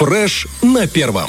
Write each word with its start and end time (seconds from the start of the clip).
Фреш 0.00 0.46
на 0.62 0.86
первом. 0.86 1.28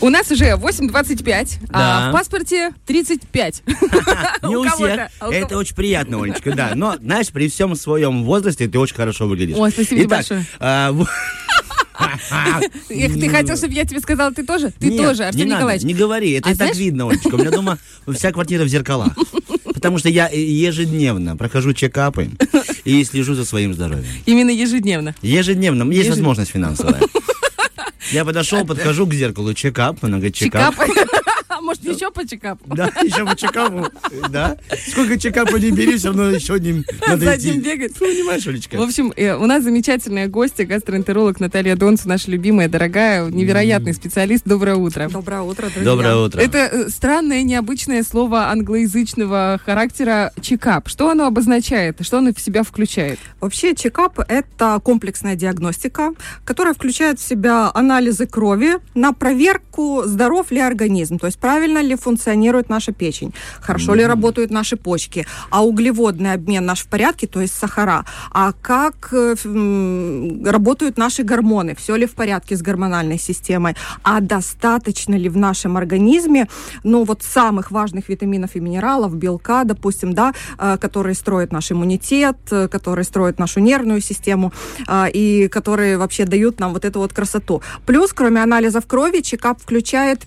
У 0.00 0.08
нас 0.08 0.28
уже 0.32 0.46
8.25, 0.56 1.58
а 1.70 1.78
Да. 1.78 2.10
в 2.10 2.12
паспорте 2.12 2.72
35. 2.86 3.62
Не 4.42 4.56
у 4.56 4.64
всех. 4.68 5.10
а 5.20 5.32
Это 5.32 5.56
очень 5.56 5.76
приятно, 5.76 6.20
Олечка, 6.20 6.56
да. 6.56 6.72
Но, 6.74 6.96
знаешь, 6.96 7.28
при 7.28 7.48
всем 7.48 7.76
своем 7.76 8.24
возрасте 8.24 8.66
ты 8.66 8.80
очень 8.80 8.96
хорошо 8.96 9.28
выглядишь. 9.28 9.54
Ой, 9.56 9.70
спасибо 9.70 10.00
Итак, 10.02 10.10
большое. 10.10 10.44
а, 10.58 10.92
ты 12.88 13.28
хотел, 13.28 13.56
чтобы 13.56 13.74
я 13.74 13.84
тебе 13.84 14.00
сказала, 14.00 14.32
ты 14.34 14.44
тоже? 14.44 14.72
Ты 14.80 14.88
Нет, 14.88 15.00
тоже, 15.00 15.22
не 15.22 15.28
Артем 15.28 15.40
надо, 15.48 15.54
Николаевич. 15.58 15.84
Не 15.84 15.94
говори, 15.94 16.32
это 16.32 16.48
А 16.48 16.52
и 16.52 16.54
так 16.56 16.74
видно, 16.74 17.08
Олечка. 17.08 17.32
У 17.32 17.38
меня 17.38 17.52
дома 17.52 17.78
вся 18.12 18.32
квартира 18.32 18.64
в 18.64 18.68
зеркалах. 18.68 19.12
Потому 19.64 19.98
что 19.98 20.08
я 20.08 20.28
ежедневно 20.32 21.36
прохожу 21.36 21.72
чекапы 21.74 22.30
и 22.84 23.04
слежу 23.04 23.34
за 23.34 23.44
своим 23.44 23.72
здоровьем. 23.72 24.04
Именно 24.26 24.50
ежедневно. 24.50 25.14
Ежедневно. 25.22 25.84
Есть 25.84 26.06
Ежед- 26.08 26.10
возможность 26.16 26.50
финансовая. 26.50 27.00
Я 28.12 28.24
подошел, 28.24 28.64
подхожу 28.64 29.06
к 29.06 29.14
зеркалу, 29.14 29.54
чекап, 29.54 29.98
она 30.02 30.16
говорит, 30.16 30.34
чекап. 30.34 30.74
Чекап. 30.74 31.07
Может, 31.68 31.84
еще 31.84 32.10
по 32.10 32.26
чекапу? 32.26 32.64
Да, 32.74 32.86
еще 33.02 33.26
по 33.26 33.36
чекапу, 33.36 33.88
да. 34.30 34.56
Сколько 34.90 35.18
чекапа 35.18 35.56
не 35.56 35.70
бери, 35.70 35.98
все 35.98 36.08
равно 36.08 36.30
еще 36.30 36.54
одним 36.54 36.82
надо 37.06 37.26
За 37.26 37.32
одним 37.32 37.60
идти. 37.60 37.60
бегать. 37.60 37.92
Ты 37.92 38.06
понимаешь, 38.06 38.46
Олечка? 38.46 38.76
В 38.76 38.80
общем, 38.80 39.12
э, 39.14 39.34
у 39.34 39.44
нас 39.44 39.62
замечательная 39.64 40.28
гостья, 40.28 40.64
гастроэнтеролог 40.64 41.40
Наталья 41.40 41.76
Донцу, 41.76 42.08
наша 42.08 42.30
любимая, 42.30 42.70
дорогая, 42.70 43.28
невероятный 43.28 43.92
специалист. 43.92 44.44
Доброе 44.46 44.76
утро. 44.76 45.10
Доброе 45.10 45.42
утро, 45.42 45.64
друзья. 45.64 45.84
Доброе 45.84 46.16
утро. 46.16 46.40
Это 46.40 46.58
э, 46.58 46.88
странное, 46.88 47.42
необычное 47.42 48.02
слово 48.02 48.48
англоязычного 48.48 49.60
характера 49.62 50.32
чекап. 50.40 50.88
Что 50.88 51.10
оно 51.10 51.26
обозначает? 51.26 51.98
Что 52.00 52.16
оно 52.18 52.32
в 52.32 52.40
себя 52.40 52.62
включает? 52.62 53.18
Вообще 53.40 53.74
чекап– 53.74 54.18
это 54.28 54.80
комплексная 54.82 55.36
диагностика, 55.36 56.14
которая 56.46 56.72
включает 56.72 57.20
в 57.20 57.28
себя 57.28 57.70
анализы 57.74 58.26
крови 58.26 58.78
на 58.94 59.12
проверку, 59.12 60.04
здоров 60.06 60.50
ли 60.50 60.60
организм, 60.60 61.18
то 61.18 61.26
есть 61.26 61.38
правильно 61.38 61.57
ли 61.66 61.96
функционирует 61.96 62.68
наша 62.68 62.92
печень, 62.92 63.32
хорошо 63.60 63.94
ли 63.94 64.04
работают 64.04 64.50
наши 64.50 64.76
почки, 64.76 65.26
а 65.50 65.64
углеводный 65.64 66.32
обмен 66.32 66.64
наш 66.64 66.80
в 66.82 66.88
порядке, 66.88 67.26
то 67.26 67.40
есть 67.40 67.54
сахара, 67.54 68.04
а 68.30 68.52
как 68.52 69.08
э, 69.12 69.34
работают 70.44 70.98
наши 70.98 71.22
гормоны, 71.22 71.74
все 71.74 71.96
ли 71.96 72.06
в 72.06 72.12
порядке 72.12 72.56
с 72.56 72.62
гормональной 72.62 73.18
системой, 73.18 73.76
а 74.02 74.20
достаточно 74.20 75.14
ли 75.14 75.28
в 75.28 75.36
нашем 75.36 75.76
организме, 75.76 76.48
ну 76.84 77.04
вот 77.04 77.22
самых 77.22 77.70
важных 77.70 78.08
витаминов 78.08 78.56
и 78.56 78.60
минералов, 78.60 79.16
белка, 79.16 79.64
допустим, 79.64 80.12
да, 80.12 80.32
э, 80.58 80.76
которые 80.78 81.14
строят 81.14 81.52
наш 81.52 81.72
иммунитет, 81.72 82.36
э, 82.50 82.68
которые 82.68 83.04
строят 83.04 83.38
нашу 83.38 83.60
нервную 83.60 84.00
систему 84.00 84.52
и 85.12 85.48
которые 85.48 85.98
вообще 85.98 86.24
дают 86.24 86.60
нам 86.60 86.72
вот 86.72 86.84
эту 86.84 87.00
вот 87.00 87.12
красоту. 87.12 87.62
Плюс, 87.86 88.12
кроме 88.12 88.42
анализов 88.42 88.86
крови, 88.86 89.20
чекап 89.20 89.60
включает 89.60 90.22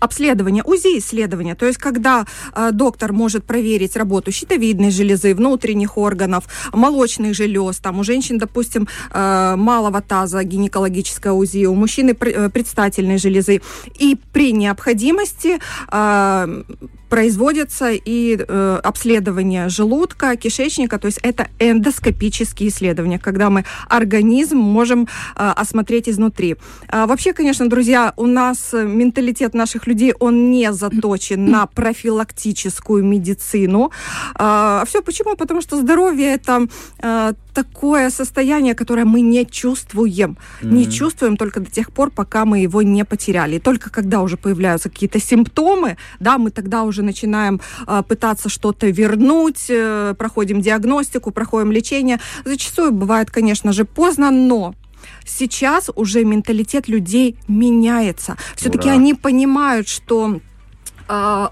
обследование, 0.00 0.62
УЗИ-исследование, 0.64 1.54
то 1.54 1.66
есть 1.66 1.78
когда 1.78 2.24
э, 2.54 2.70
доктор 2.72 3.12
может 3.12 3.44
проверить 3.44 3.96
работу 3.96 4.32
щитовидной 4.32 4.90
железы, 4.90 5.34
внутренних 5.34 5.98
органов, 5.98 6.44
молочных 6.72 7.34
желез, 7.34 7.78
там 7.78 7.98
у 7.98 8.04
женщин, 8.04 8.38
допустим, 8.38 8.88
э, 9.12 9.54
малого 9.56 10.00
таза 10.00 10.42
гинекологическое 10.44 11.32
УЗИ, 11.32 11.66
у 11.66 11.74
мужчины 11.74 12.14
пр- 12.14 12.28
э, 12.28 12.48
предстательной 12.48 13.18
железы, 13.18 13.60
и 13.98 14.16
при 14.32 14.52
необходимости 14.52 15.58
э, 15.92 16.62
производится 17.14 17.92
и 17.92 18.36
э, 18.36 18.80
обследование 18.82 19.68
желудка, 19.68 20.34
кишечника, 20.34 20.98
то 20.98 21.06
есть 21.06 21.20
это 21.22 21.46
эндоскопические 21.60 22.70
исследования, 22.70 23.20
когда 23.20 23.50
мы 23.50 23.64
организм 23.88 24.56
можем 24.56 25.04
э, 25.04 25.06
осмотреть 25.36 26.08
изнутри. 26.08 26.56
А, 26.88 27.06
вообще, 27.06 27.32
конечно, 27.32 27.68
друзья, 27.68 28.14
у 28.16 28.26
нас 28.26 28.74
э, 28.74 28.84
менталитет 28.84 29.54
наших 29.54 29.86
людей, 29.86 30.12
он 30.18 30.50
не 30.50 30.72
заточен 30.72 31.46
на 31.46 31.66
профилактическую 31.66 33.04
медицину. 33.04 33.92
А 34.34 34.82
все 34.84 35.00
почему? 35.00 35.36
Потому 35.36 35.60
что 35.60 35.76
здоровье 35.76 36.34
это 36.34 36.66
э, 37.00 37.32
такое 37.54 38.10
состояние, 38.10 38.74
которое 38.74 39.04
мы 39.04 39.20
не 39.20 39.46
чувствуем. 39.46 40.36
Не 40.62 40.90
чувствуем 40.90 41.36
только 41.36 41.60
до 41.60 41.70
тех 41.70 41.92
пор, 41.92 42.10
пока 42.10 42.44
мы 42.44 42.58
его 42.58 42.82
не 42.82 43.04
потеряли. 43.04 43.56
И 43.56 43.60
только 43.60 43.90
когда 43.90 44.20
уже 44.20 44.36
появляются 44.36 44.90
какие-то 44.90 45.20
симптомы, 45.20 45.96
да, 46.20 46.38
мы 46.38 46.50
тогда 46.50 46.82
уже 46.82 47.02
начинаем 47.02 47.60
э, 47.86 48.02
пытаться 48.06 48.48
что-то 48.48 48.88
вернуть, 48.88 49.66
э, 49.68 50.14
проходим 50.18 50.60
диагностику, 50.60 51.30
проходим 51.30 51.72
лечение. 51.72 52.18
Зачастую 52.44 52.92
бывает, 52.92 53.30
конечно 53.30 53.72
же, 53.72 53.84
поздно, 53.84 54.30
но 54.30 54.74
сейчас 55.24 55.90
уже 55.94 56.24
менталитет 56.24 56.88
людей 56.88 57.36
меняется. 57.48 58.36
Все-таки 58.56 58.88
они 58.88 59.14
понимают, 59.14 59.88
что 59.88 60.40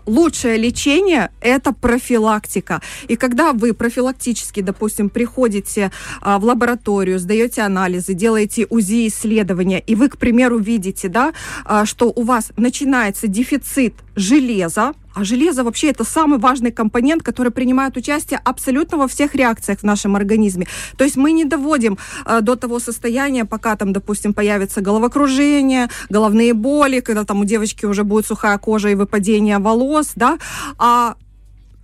лучшее 0.06 0.56
лечение– 0.56 1.30
это 1.40 1.72
профилактика. 1.72 2.80
И 3.08 3.16
когда 3.16 3.52
вы 3.52 3.74
профилактически, 3.74 4.60
допустим, 4.60 5.10
приходите 5.10 5.90
а, 6.20 6.38
в 6.38 6.44
лабораторию, 6.44 7.18
сдаете 7.18 7.62
анализы, 7.62 8.14
делаете 8.14 8.66
УЗИ-исследования, 8.68 9.80
и 9.80 9.94
вы, 9.94 10.08
к 10.08 10.16
примеру, 10.16 10.58
видите, 10.58 11.08
да, 11.08 11.32
а, 11.64 11.84
что 11.84 12.12
у 12.14 12.22
вас 12.22 12.52
начинается 12.56 13.26
дефицит 13.28 13.94
железа, 14.16 14.94
а 15.14 15.24
железо 15.24 15.64
вообще 15.64 15.90
это 15.90 16.04
самый 16.04 16.38
важный 16.38 16.72
компонент, 16.72 17.22
который 17.22 17.52
принимает 17.52 17.96
участие 17.96 18.40
абсолютно 18.44 18.98
во 18.98 19.06
всех 19.06 19.34
реакциях 19.34 19.80
в 19.80 19.84
нашем 19.84 20.16
организме. 20.16 20.66
То 20.96 21.04
есть 21.04 21.16
мы 21.16 21.32
не 21.32 21.44
доводим 21.44 21.98
э, 22.26 22.40
до 22.40 22.56
того 22.56 22.78
состояния, 22.78 23.44
пока 23.44 23.76
там, 23.76 23.92
допустим, 23.92 24.34
появится 24.34 24.80
головокружение, 24.80 25.88
головные 26.10 26.54
боли, 26.54 27.00
когда 27.00 27.24
там 27.24 27.40
у 27.40 27.44
девочки 27.44 27.86
уже 27.86 28.04
будет 28.04 28.26
сухая 28.26 28.58
кожа 28.58 28.88
и 28.88 28.94
выпадение 28.94 29.58
волос, 29.58 30.12
да, 30.16 30.38
а 30.78 31.14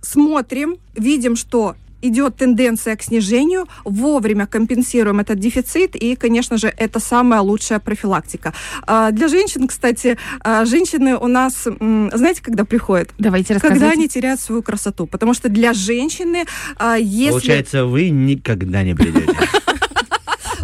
смотрим, 0.01 0.77
видим, 0.95 1.35
что 1.35 1.75
идет 2.01 2.37
тенденция 2.37 2.95
к 2.95 3.03
снижению, 3.03 3.67
вовремя 3.83 4.47
компенсируем 4.47 5.19
этот 5.19 5.39
дефицит, 5.39 5.95
и, 5.95 6.15
конечно 6.15 6.57
же, 6.57 6.73
это 6.77 6.99
самая 6.99 7.41
лучшая 7.41 7.79
профилактика. 7.79 8.53
А, 8.85 9.11
Для 9.11 9.27
женщин, 9.27 9.67
кстати, 9.67 10.17
а, 10.41 10.65
женщины 10.65 11.15
у 11.17 11.27
нас, 11.27 11.63
знаете, 11.63 12.41
когда 12.41 12.65
приходят? 12.65 13.09
Давайте 13.17 13.53
рассказывайте. 13.53 13.85
Когда 13.85 13.93
они 13.93 14.07
теряют 14.07 14.39
свою 14.39 14.63
красоту. 14.63 15.07
Потому 15.07 15.33
что 15.33 15.49
для 15.49 15.73
женщины, 15.73 16.45
а, 16.77 16.95
если... 16.95 17.31
Получается, 17.31 17.85
вы 17.85 18.09
никогда 18.09 18.83
не 18.83 18.95
придете. 18.95 19.33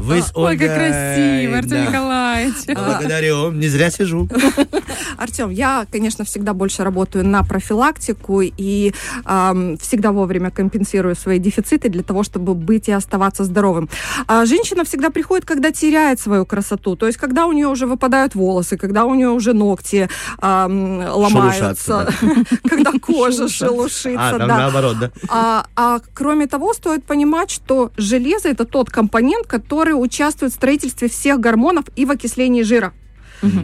Вы 0.05 0.21
с 0.21 0.31
Ой, 0.35 0.55
как 0.55 0.67
красиво, 0.67 1.57
Артем 1.57 1.69
да. 1.69 1.85
Николаевич. 1.87 2.55
Благодарю, 2.67 3.51
не 3.51 3.67
зря 3.67 3.89
сижу. 3.89 4.29
Артем, 5.17 5.49
я, 5.49 5.87
конечно, 5.91 6.25
всегда 6.25 6.53
больше 6.53 6.83
работаю 6.83 7.25
на 7.25 7.43
профилактику 7.43 8.41
и 8.41 8.93
ам, 9.23 9.77
всегда 9.77 10.11
вовремя 10.11 10.51
компенсирую 10.51 11.15
свои 11.15 11.39
дефициты 11.39 11.89
для 11.89 12.03
того, 12.03 12.21
чтобы 12.21 12.53
быть 12.53 12.87
и 12.87 12.91
оставаться 12.91 13.43
здоровым. 13.43 13.89
А 14.27 14.45
женщина 14.45 14.83
всегда 14.83 15.09
приходит, 15.09 15.45
когда 15.45 15.71
теряет 15.71 16.19
свою 16.19 16.45
красоту, 16.45 16.95
то 16.95 17.07
есть 17.07 17.17
когда 17.17 17.47
у 17.47 17.51
нее 17.51 17.67
уже 17.67 17.87
выпадают 17.87 18.35
волосы, 18.35 18.77
когда 18.77 19.05
у 19.05 19.15
нее 19.15 19.29
уже 19.29 19.53
ногти 19.53 20.07
ам, 20.39 20.99
ломаются, 20.99 22.13
когда 22.69 22.91
кожа 23.01 23.47
шелушится, 23.47 24.35
А, 24.35 24.37
там 24.37 24.47
наоборот, 24.47 24.97
да? 24.99 25.11
А, 25.29 25.65
а 25.75 25.99
кроме 26.13 26.45
того, 26.45 26.73
стоит 26.73 27.05
понимать, 27.05 27.49
что 27.49 27.91
железо 27.97 28.49
это 28.49 28.65
тот 28.65 28.91
компонент, 28.91 29.47
который 29.47 29.94
участвует 29.95 30.51
в 30.51 30.55
строительстве 30.55 31.09
всех 31.09 31.39
гормонов 31.39 31.85
и 31.95 32.05
в 32.05 32.11
окислении 32.11 32.63
жира. 32.63 32.93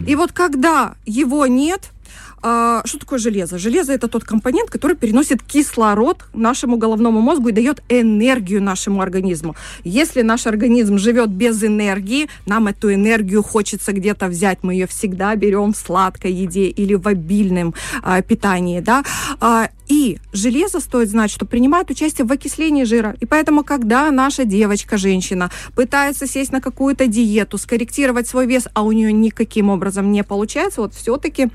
И 0.06 0.14
вот 0.14 0.32
когда 0.32 0.94
его 1.06 1.46
нет, 1.46 1.90
а, 2.42 2.82
что 2.84 2.98
такое 2.98 3.18
железо? 3.18 3.58
Железо 3.58 3.92
это 3.92 4.08
тот 4.08 4.24
компонент, 4.24 4.70
который 4.70 4.96
переносит 4.96 5.42
кислород 5.42 6.24
нашему 6.34 6.76
головному 6.76 7.20
мозгу 7.20 7.48
и 7.48 7.52
дает 7.52 7.82
энергию 7.88 8.62
нашему 8.62 9.00
организму. 9.00 9.54
Если 9.84 10.22
наш 10.22 10.46
организм 10.46 10.98
живет 10.98 11.30
без 11.30 11.62
энергии, 11.62 12.28
нам 12.46 12.66
эту 12.66 12.92
энергию 12.92 13.42
хочется 13.42 13.92
где-то 13.92 14.26
взять. 14.26 14.58
Мы 14.62 14.74
ее 14.74 14.86
всегда 14.86 15.34
берем 15.36 15.72
в 15.72 15.76
сладкой 15.76 16.32
еде 16.32 16.66
или 16.66 16.94
в 16.94 17.06
обильном 17.06 17.74
а, 18.02 18.20
питании, 18.22 18.80
да. 18.80 19.04
А, 19.40 19.68
и 19.88 20.18
железо 20.32 20.80
стоит 20.80 21.10
знать, 21.10 21.30
что 21.30 21.44
принимает 21.44 21.90
участие 21.90 22.26
в 22.26 22.32
окислении 22.32 22.84
жира. 22.84 23.14
И 23.20 23.26
поэтому, 23.26 23.62
когда 23.62 24.10
наша 24.10 24.44
девочка, 24.44 24.96
женщина, 24.96 25.50
пытается 25.74 26.26
сесть 26.26 26.50
на 26.50 26.60
какую-то 26.60 27.06
диету, 27.06 27.58
скорректировать 27.58 28.26
свой 28.26 28.46
вес, 28.46 28.68
а 28.72 28.82
у 28.82 28.92
нее 28.92 29.12
никаким 29.12 29.68
образом 29.68 30.10
не 30.10 30.24
получается, 30.24 30.80
вот 30.80 30.94
все-таки 30.94 31.50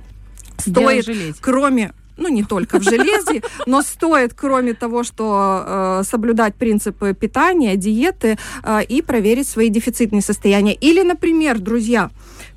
стоит, 0.61 1.37
кроме 1.41 1.93
ну, 2.17 2.29
не 2.29 2.43
только 2.43 2.79
в 2.79 2.83
железе, 2.83 3.43
но 3.65 3.81
стоит, 3.81 4.33
кроме 4.33 4.73
того, 4.73 5.03
что 5.03 5.63
э, 5.65 6.03
соблюдать 6.03 6.55
принципы 6.55 7.13
питания, 7.13 7.75
диеты 7.75 8.37
э, 8.63 8.83
и 8.83 9.01
проверить 9.01 9.47
свои 9.47 9.69
дефицитные 9.69 10.21
состояния. 10.21 10.73
Или, 10.73 11.03
например, 11.03 11.59
друзья, 11.59 12.09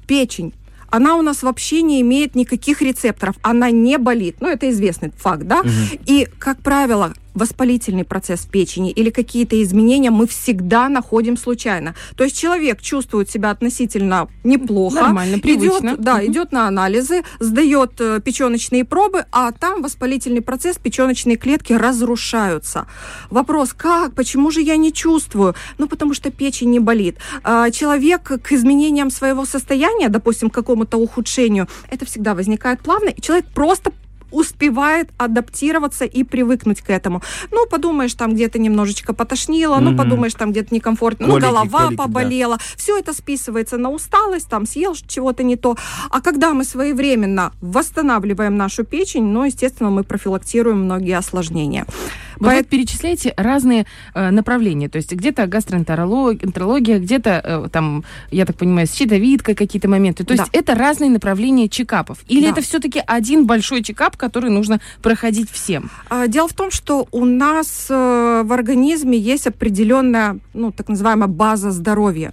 печень. 0.06 0.54
Она 0.88 1.16
у 1.16 1.22
нас 1.22 1.42
вообще 1.42 1.82
не 1.82 2.00
имеет 2.00 2.34
никаких 2.34 2.82
рецепторов, 2.82 3.36
она 3.42 3.70
не 3.70 3.96
болит. 3.96 4.36
Ну, 4.40 4.48
это 4.48 4.68
известный 4.70 5.12
факт, 5.16 5.44
да? 5.44 5.62
И, 6.04 6.26
как 6.38 6.58
правило, 6.58 7.14
воспалительный 7.34 8.04
процесс 8.04 8.40
в 8.40 8.50
печени 8.50 8.90
или 8.90 9.10
какие-то 9.10 9.60
изменения 9.62 10.10
мы 10.10 10.26
всегда 10.26 10.88
находим 10.88 11.36
случайно. 11.36 11.94
То 12.16 12.24
есть 12.24 12.38
человек 12.38 12.80
чувствует 12.80 13.30
себя 13.30 13.50
относительно 13.50 14.28
неплохо. 14.44 14.96
Нормально, 14.96 15.38
привычно. 15.38 15.90
Идет, 15.90 16.00
да, 16.00 16.24
идет 16.24 16.52
на 16.52 16.66
анализы, 16.66 17.22
сдает 17.38 18.00
э, 18.00 18.20
печеночные 18.24 18.84
пробы, 18.84 19.24
а 19.32 19.52
там 19.52 19.82
воспалительный 19.82 20.42
процесс, 20.42 20.78
печеночные 20.78 21.36
клетки 21.36 21.72
разрушаются. 21.72 22.86
Вопрос, 23.30 23.72
как, 23.72 24.14
почему 24.14 24.50
же 24.50 24.60
я 24.60 24.76
не 24.76 24.92
чувствую? 24.92 25.54
Ну, 25.78 25.86
потому 25.86 26.14
что 26.14 26.30
печень 26.30 26.70
не 26.70 26.80
болит. 26.80 27.16
А, 27.42 27.70
Человек 27.70 28.22
к 28.22 28.52
изменениям 28.52 29.10
своего 29.10 29.44
состояния, 29.44 30.08
допустим, 30.08 30.50
к 30.50 30.54
какому-то 30.54 30.96
ухудшению, 30.96 31.68
это 31.90 32.04
всегда 32.04 32.34
возникает 32.34 32.80
плавно, 32.80 33.08
и 33.08 33.20
человек 33.20 33.46
просто 33.54 33.92
успевает 34.30 35.10
адаптироваться 35.18 36.04
и 36.04 36.24
привыкнуть 36.24 36.80
к 36.80 36.90
этому. 36.90 37.22
Ну, 37.50 37.66
подумаешь, 37.66 38.14
там 38.14 38.34
где-то 38.34 38.58
немножечко 38.58 39.12
потошнило, 39.14 39.78
ну, 39.78 39.90
Мгм. 39.90 39.98
подумаешь, 39.98 40.34
там 40.34 40.52
где-то 40.52 40.74
некомфортно, 40.74 41.26
ну, 41.26 41.34
Колики, 41.34 41.46
голова 41.48 41.78
колики, 41.80 41.96
да. 41.96 42.02
поболела. 42.04 42.58
Все 42.76 42.98
это 42.98 43.12
списывается 43.12 43.76
на 43.78 43.90
усталость, 43.90 44.48
там 44.48 44.66
съел 44.66 44.94
чего-то 44.94 45.42
не 45.42 45.56
то. 45.56 45.76
А 46.10 46.20
когда 46.20 46.52
мы 46.52 46.64
своевременно 46.64 47.52
восстанавливаем 47.60 48.56
нашу 48.56 48.84
печень, 48.84 49.24
ну, 49.24 49.44
естественно, 49.44 49.90
мы 49.90 50.04
профилактируем 50.04 50.84
многие 50.84 51.16
осложнения. 51.16 51.86
Вы 52.38 52.46
Поэт- 52.46 52.58
вот 52.58 52.68
перечисляете 52.68 53.34
разные 53.36 53.86
э, 54.14 54.30
направления, 54.30 54.88
то 54.88 54.96
есть 54.96 55.12
где-то 55.12 55.46
гастроэнтерология, 55.46 56.46
энтерология, 56.46 56.98
где-то 56.98 57.40
э, 57.44 57.68
там, 57.72 58.04
я 58.30 58.44
так 58.46 58.56
понимаю, 58.56 58.86
щитовидка, 58.86 59.54
какие-то 59.54 59.88
моменты. 59.88 60.24
То 60.24 60.34
есть 60.34 60.44
Да. 60.52 60.58
это 60.58 60.74
разные 60.74 61.10
направления 61.10 61.68
чекапов. 61.68 62.18
Или 62.28 62.44
Да. 62.46 62.50
это 62.52 62.60
все-таки 62.62 63.02
один 63.06 63.46
большой 63.46 63.82
чекап, 63.82 64.16
который 64.16 64.50
нужно 64.50 64.80
проходить 65.02 65.50
всем? 65.50 65.90
А, 66.08 66.26
Дело 66.28 66.48
в 66.48 66.52
том, 66.54 66.70
что 66.70 67.08
у 67.10 67.24
нас 67.24 67.86
э, 67.90 68.42
в 68.44 68.52
организме 68.52 69.18
есть 69.18 69.46
определенная, 69.46 70.38
ну, 70.54 70.70
так 70.72 70.88
называемая 70.88 71.28
база 71.28 71.70
здоровья. 71.70 72.32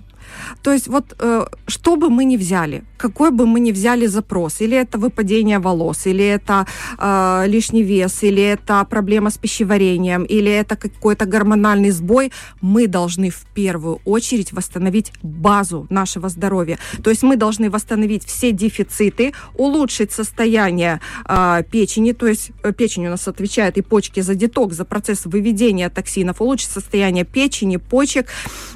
То 0.62 0.72
есть 0.72 0.88
вот 0.88 1.16
э, 1.20 1.46
что 1.68 1.96
бы 1.96 2.10
мы 2.10 2.26
ни 2.26 2.38
взяли, 2.38 2.84
какой 2.98 3.32
бы 3.32 3.46
мы 3.46 3.60
ни 3.60 3.72
взяли 3.72 4.08
запрос, 4.08 4.62
или 4.62 4.78
это 4.78 4.98
выпадение 4.98 5.60
волос, 5.60 6.08
или 6.08 6.26
это 6.26 6.66
э, 6.98 7.44
лишний 7.48 7.84
вес, 7.84 8.24
или 8.24 8.44
это 8.44 8.84
проблема 8.90 9.30
с 9.30 9.38
пищеварением, 9.38 10.24
или 10.24 10.52
это 10.52 10.76
какой-то 10.76 11.26
гормональный 11.26 11.92
сбой, 11.92 12.32
мы 12.62 12.88
должны 12.88 13.30
в 13.30 13.46
первую 13.54 14.00
очередь 14.06 14.54
восстановить 14.54 15.12
базу 15.24 15.88
нашего 15.90 16.30
здоровья. 16.30 16.78
То 17.04 17.10
есть 17.10 17.24
мы 17.24 17.36
должны 17.36 17.70
восстановить 17.70 18.26
все 18.26 18.52
дефициты, 18.52 19.34
улучшить 19.56 20.12
состояние 20.12 21.00
э, 21.26 21.64
печени, 21.72 22.14
то 22.14 22.28
есть 22.28 22.52
э, 22.64 22.74
печень 22.74 23.08
у 23.08 23.10
нас 23.10 23.28
отвечает 23.28 23.78
и 23.78 23.82
почки 23.82 24.22
за 24.22 24.36
детокс, 24.36 24.76
за 24.76 24.86
процесс 24.86 25.26
выведения 25.26 25.90
токсинов, 25.90 26.42
улучшить 26.42 26.72
состояние 26.72 27.26
печени, 27.26 27.78
почек, 27.78 28.28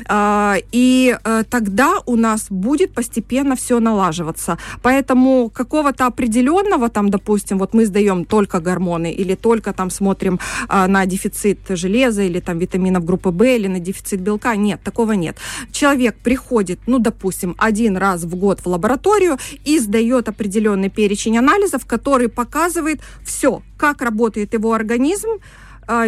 э, 0.07 0.55
и 0.71 1.17
э, 1.23 1.40
тогда 1.43 1.93
у 2.05 2.15
нас 2.15 2.47
будет 2.49 2.93
постепенно 2.93 3.55
все 3.55 3.79
налаживаться. 3.79 4.57
Поэтому 4.81 5.49
какого-то 5.49 6.05
определенного, 6.05 6.89
там, 6.89 7.09
допустим, 7.09 7.59
вот 7.59 7.73
мы 7.73 7.85
сдаем 7.85 8.25
только 8.25 8.59
гормоны 8.59 9.11
или 9.11 9.35
только 9.35 9.73
там 9.73 9.89
смотрим 9.89 10.39
а, 10.67 10.87
на 10.87 11.05
дефицит 11.05 11.59
железа 11.69 12.23
или 12.23 12.39
там 12.39 12.59
витаминов 12.59 13.05
группы 13.05 13.29
В 13.29 13.43
или 13.43 13.67
на 13.67 13.79
дефицит 13.79 14.21
белка, 14.21 14.55
нет, 14.55 14.81
такого 14.83 15.13
нет. 15.13 15.37
Человек 15.71 16.15
приходит, 16.15 16.79
ну, 16.87 16.99
допустим, 16.99 17.55
один 17.57 17.97
раз 17.97 18.23
в 18.23 18.35
год 18.35 18.59
в 18.59 18.67
лабораторию 18.67 19.37
и 19.65 19.79
сдает 19.79 20.29
определенный 20.29 20.89
перечень 20.89 21.37
анализов, 21.37 21.85
который 21.85 22.29
показывает 22.29 23.01
все, 23.23 23.61
как 23.77 24.01
работает 24.01 24.53
его 24.53 24.73
организм, 24.73 25.29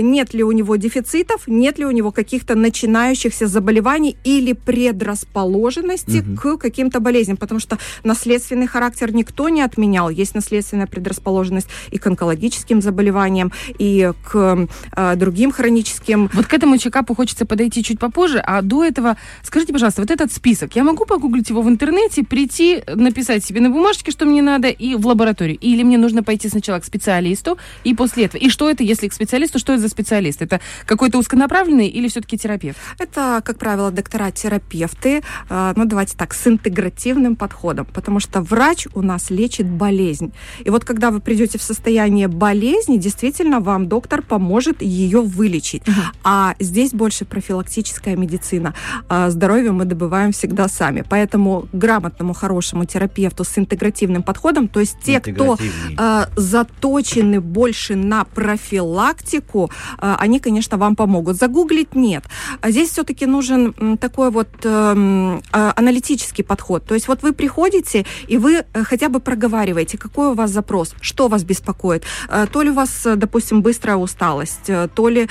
нет 0.02 0.34
ли 0.34 0.44
у 0.44 0.52
него 0.52 0.76
дефицитов, 0.76 1.48
нет 1.48 1.80
ли 1.80 1.86
у 1.86 1.92
него 1.92 2.12
каких-то 2.12 2.56
начинающихся 2.56 3.48
заболеваний 3.48 4.16
или 4.24 4.54
предрасположенности 4.54 6.18
Мгм. 6.18 6.38
к 6.38 6.58
каким-то 6.58 7.00
болезням, 7.00 7.38
потому 7.38 7.60
что 7.60 7.78
наследственный 8.04 8.68
характер 8.68 9.14
никто 9.14 9.50
не 9.50 9.62
отменял. 9.62 10.10
Есть 10.10 10.36
наследственная 10.36 10.88
предрасположенность 10.88 11.68
и 11.92 11.98
к 11.98 12.08
онкологическим 12.08 12.82
заболеваниям, 12.82 13.52
и 13.78 14.12
к 14.24 14.68
э, 14.96 15.16
другим 15.16 15.52
хроническим. 15.52 16.30
Вот 16.34 16.46
к 16.46 16.54
этому 16.54 16.78
чекапу 16.78 17.16
хочется 17.16 17.46
подойти 17.46 17.84
чуть 17.84 18.00
попозже, 18.00 18.40
а 18.40 18.62
до 18.62 18.84
этого 18.84 19.18
скажите, 19.44 19.74
пожалуйста, 19.74 20.02
вот 20.02 20.12
этот 20.12 20.32
список, 20.32 20.76
я 20.76 20.84
могу 20.84 21.06
погуглить 21.06 21.50
его 21.50 21.62
в 21.62 21.70
интернете, 21.70 22.24
прийти, 22.24 22.84
написать 22.88 23.44
себе 23.46 23.62
на 23.62 23.70
бумажечке, 23.70 24.12
что 24.12 24.26
мне 24.26 24.42
надо, 24.42 24.68
и 24.70 24.96
в 24.96 25.08
лабораторию? 25.08 25.58
Или 25.60 25.84
мне 25.84 25.98
нужно 25.98 26.24
пойти 26.24 26.50
сначала 26.50 26.80
к 26.80 26.86
специалисту, 26.86 27.58
и 27.84 27.94
после 27.94 28.26
этого? 28.26 28.42
И 28.42 28.50
что 28.50 28.70
это, 28.70 28.84
если 28.84 29.08
к 29.08 29.14
специалисту, 29.14 29.60
что 29.60 29.73
это 29.74 29.84
за 29.84 29.90
специалист? 29.90 30.42
Это 30.42 30.60
какой-то 30.86 31.18
узконаправленный 31.18 31.88
или 31.88 32.08
все-таки 32.08 32.38
терапевт? 32.38 32.78
Это, 33.00 33.42
как 33.44 33.58
правило, 33.58 33.92
доктора-терапевты, 33.92 35.24
э, 35.50 35.74
ну, 35.76 35.86
давайте 35.86 36.18
так, 36.18 36.34
с 36.34 36.48
интегративным 36.48 37.36
подходом, 37.36 37.86
потому 37.86 38.20
что 38.20 38.42
врач 38.42 38.88
у 38.94 39.02
нас 39.02 39.30
лечит 39.30 39.68
болезнь. 39.68 40.34
И 40.64 40.70
вот 40.70 40.86
когда 40.86 41.12
вы 41.12 41.20
придете 41.20 41.58
в 41.58 41.64
состояние 41.64 42.28
болезни, 42.28 42.98
действительно, 42.98 43.60
вам 43.60 43.88
доктор 43.88 44.22
поможет 44.22 44.82
ее 44.82 45.22
вылечить. 45.22 45.84
А 46.24 46.56
здесь 46.60 46.92
больше 46.92 47.26
профилактическая 47.26 48.16
медицина. 48.16 48.74
А 49.10 49.30
здоровье 49.30 49.72
мы 49.72 49.86
добываем 49.86 50.32
всегда 50.32 50.68
сами. 50.68 51.04
Поэтому 51.10 51.68
грамотному, 51.74 52.34
хорошему 52.34 52.86
терапевту 52.86 53.44
с 53.44 53.58
интегративным 53.58 54.24
подходом, 54.24 54.68
то 54.68 54.80
есть 54.80 54.98
те, 55.04 55.20
кто 55.20 55.58
э, 55.98 56.26
заточены 56.36 57.42
больше 57.42 57.96
на 57.96 58.26
профилактику, 58.26 59.63
э, 60.02 60.16
они, 60.20 60.40
конечно, 60.40 60.78
вам 60.78 60.96
помогут. 60.96 61.38
Загуглить 61.38 61.96
нет. 61.96 62.24
А 62.62 62.72
здесь 62.72 62.90
все-таки 62.90 63.26
нужен 63.26 63.98
такой 63.98 64.32
вот 64.32 64.50
эм, 64.64 65.38
э, 65.38 65.72
аналитический 65.76 66.44
подход. 66.44 66.86
То 66.86 66.96
есть 66.96 67.08
вот 67.08 67.24
вы 67.24 67.34
приходите, 67.34 68.06
и 68.28 68.38
вы 68.38 68.64
э, 68.74 68.84
хотя 68.84 69.10
бы 69.10 69.20
проговариваете, 69.20 69.98
какой 69.98 70.28
у 70.28 70.34
вас 70.34 70.52
запрос, 70.52 70.94
что 71.02 71.28
вас 71.28 71.44
беспокоит. 71.44 72.04
Э, 72.30 72.48
То 72.52 72.62
ли 72.64 72.70
у 72.70 72.74
вас, 72.74 73.06
э, 73.06 73.16
допустим, 73.16 73.62
быстрая 73.62 73.98
усталость, 73.98 74.72
то 74.96 75.10
ли 75.10 75.28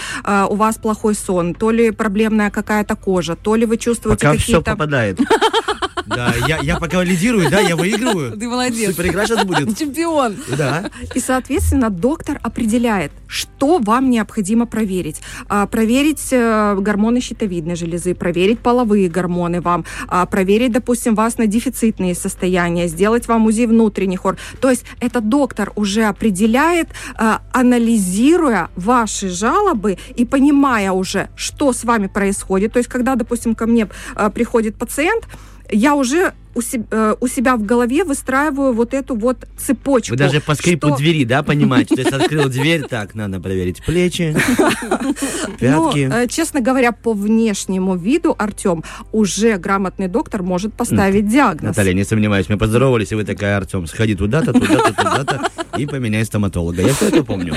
у 0.51 0.55
вас 0.55 0.77
плохой 0.77 1.15
сон, 1.15 1.55
то 1.55 1.71
ли 1.71 1.91
проблемная 1.91 2.51
какая-то 2.51 2.97
кожа, 2.97 3.37
то 3.37 3.57
ли 3.57 3.67
вы 3.67 3.77
чувствуете 3.77 4.27
Пока 4.27 4.39
все 4.39 4.59
какие-то... 4.59 4.71
попадает. 4.71 5.21
Да, 6.07 6.35
я, 6.47 6.59
я 6.61 6.79
пока 6.79 7.03
лидирую, 7.03 7.51
да, 7.51 7.61
я 7.61 7.77
выигрываю. 7.77 8.33
Ты 8.39 8.49
молодец. 8.49 8.91
Супер 8.91 9.09
игра 9.09 9.27
сейчас 9.27 9.45
будет. 9.45 9.77
Чемпион. 9.79 10.37
Да. 10.57 10.91
И, 11.15 11.21
соответственно, 11.21 11.91
доктор 11.91 12.39
определяет, 12.43 13.13
что 13.27 13.79
вам 13.79 14.11
необходимо 14.11 14.67
проверить. 14.67 15.21
А, 15.49 15.67
Проверить 15.67 16.29
э, 16.33 16.77
гормоны 16.79 17.21
щитовидной 17.21 17.77
железы, 17.77 18.15
проверить 18.15 18.59
половые 18.61 19.09
гормоны 19.09 19.61
вам, 19.61 19.85
а, 20.09 20.27
проверить, 20.27 20.73
допустим, 20.73 21.15
вас 21.15 21.39
на 21.39 21.47
дефицитные 21.47 22.15
состояния, 22.15 22.89
сделать 22.89 23.29
вам 23.29 23.47
УЗИ 23.47 23.67
внутренних 23.67 24.25
ор. 24.25 24.37
То 24.61 24.71
есть 24.71 24.85
это 25.01 25.21
доктор 25.21 25.73
уже 25.77 26.05
определяет, 26.05 26.89
а, 27.17 27.41
анализируя 27.53 28.69
ваши 28.77 29.29
жалобы 29.29 29.99
и 30.15 30.25
понимая 30.25 30.93
уже, 30.93 31.29
что 31.37 31.73
с 31.73 31.85
вами 31.85 32.07
происходит. 32.07 32.73
То 32.73 32.79
есть 32.79 32.89
когда, 32.89 33.15
допустим, 33.15 33.55
ко 33.55 33.67
мне 33.67 33.89
а, 34.15 34.31
приходит 34.31 34.77
пациент, 34.77 35.25
я 35.73 35.95
уже 35.95 36.33
у, 36.55 36.61
се- 36.61 36.85
э, 36.91 37.15
у 37.19 37.29
себя 37.29 37.57
в 37.57 37.65
голове 37.65 38.05
выстраиваю 38.05 38.75
вот 38.75 38.93
эту 38.95 39.15
вот 39.17 39.39
цепочку. 39.57 40.11
Вы 40.13 40.17
даже 40.19 40.41
по 40.41 40.55
скрипу 40.55 40.89
что- 40.89 40.97
двери, 40.99 41.25
да, 41.25 41.43
понимаете? 41.43 41.95
То 41.97 42.03
есть 42.03 42.13
открыл 42.13 42.49
дверь, 42.51 42.83
так, 42.89 43.15
надо 43.15 43.41
проверить 43.41 43.83
плечи, 43.85 44.37
пятки. 45.59 46.11
э, 46.13 46.27
честно 46.29 46.61
говоря, 46.61 46.93
по 46.93 47.15
внешнему 47.15 47.97
виду, 47.97 48.35
Артем, 48.39 48.85
уже 49.13 49.57
грамотный 49.57 50.09
доктор 50.09 50.43
может 50.43 50.75
поставить 50.75 51.27
диагноз. 51.29 51.77
Наталья, 51.77 51.95
не 51.95 52.05
сомневаюсь, 52.05 52.49
мы 52.49 52.59
поздоровались, 52.59 53.13
и 53.13 53.15
вы 53.15 53.25
такая, 53.25 53.57
Артем, 53.57 53.87
сходи 53.87 54.15
туда-то, 54.15 54.53
туда-то, 54.53 54.93
туда-то 54.93 55.51
и 55.79 55.87
поменяй 55.87 56.25
стоматолога. 56.25 56.83
Я 56.83 56.93
все 56.93 57.09
это 57.09 57.25
помню. 57.25 57.55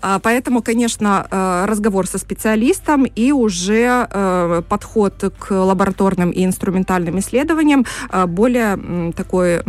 А, 0.00 0.18
Поэтому, 0.18 0.62
конечно, 0.62 1.26
э, 1.30 1.64
разговор 1.66 2.06
со 2.06 2.18
специалистом 2.18 3.04
и 3.04 3.32
уже 3.32 4.08
э, 4.10 4.62
подход 4.68 5.32
к 5.38 5.50
лабораторным 5.50 6.30
и 6.30 6.44
инструментальным 6.44 7.18
исследованиям 7.18 7.84
э, 8.10 8.26
более 8.26 9.12
такой 9.12 9.62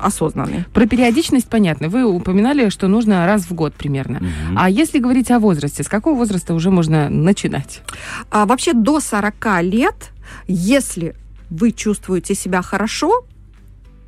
осознанный. 0.00 0.64
Про 0.72 0.86
периодичность 0.86 1.48
понятно. 1.48 1.88
Вы 1.88 2.04
упоминали, 2.04 2.68
что 2.68 2.88
нужно 2.88 3.26
раз 3.26 3.42
в 3.42 3.54
год 3.54 3.74
примерно. 3.74 4.18
Мгм. 4.18 4.58
А 4.58 4.68
если 4.68 4.98
говорить 4.98 5.30
о 5.30 5.38
возрасте, 5.38 5.82
с 5.82 5.88
какого 5.88 6.16
возраста 6.16 6.54
уже 6.54 6.70
можно 6.70 7.08
начинать? 7.08 7.82
А 8.30 8.44
вообще 8.44 8.72
до 8.72 9.00
40 9.00 9.62
лет, 9.62 10.12
если 10.48 11.14
вы 11.50 11.72
чувствуете 11.72 12.34
себя 12.34 12.62
хорошо, 12.62 13.24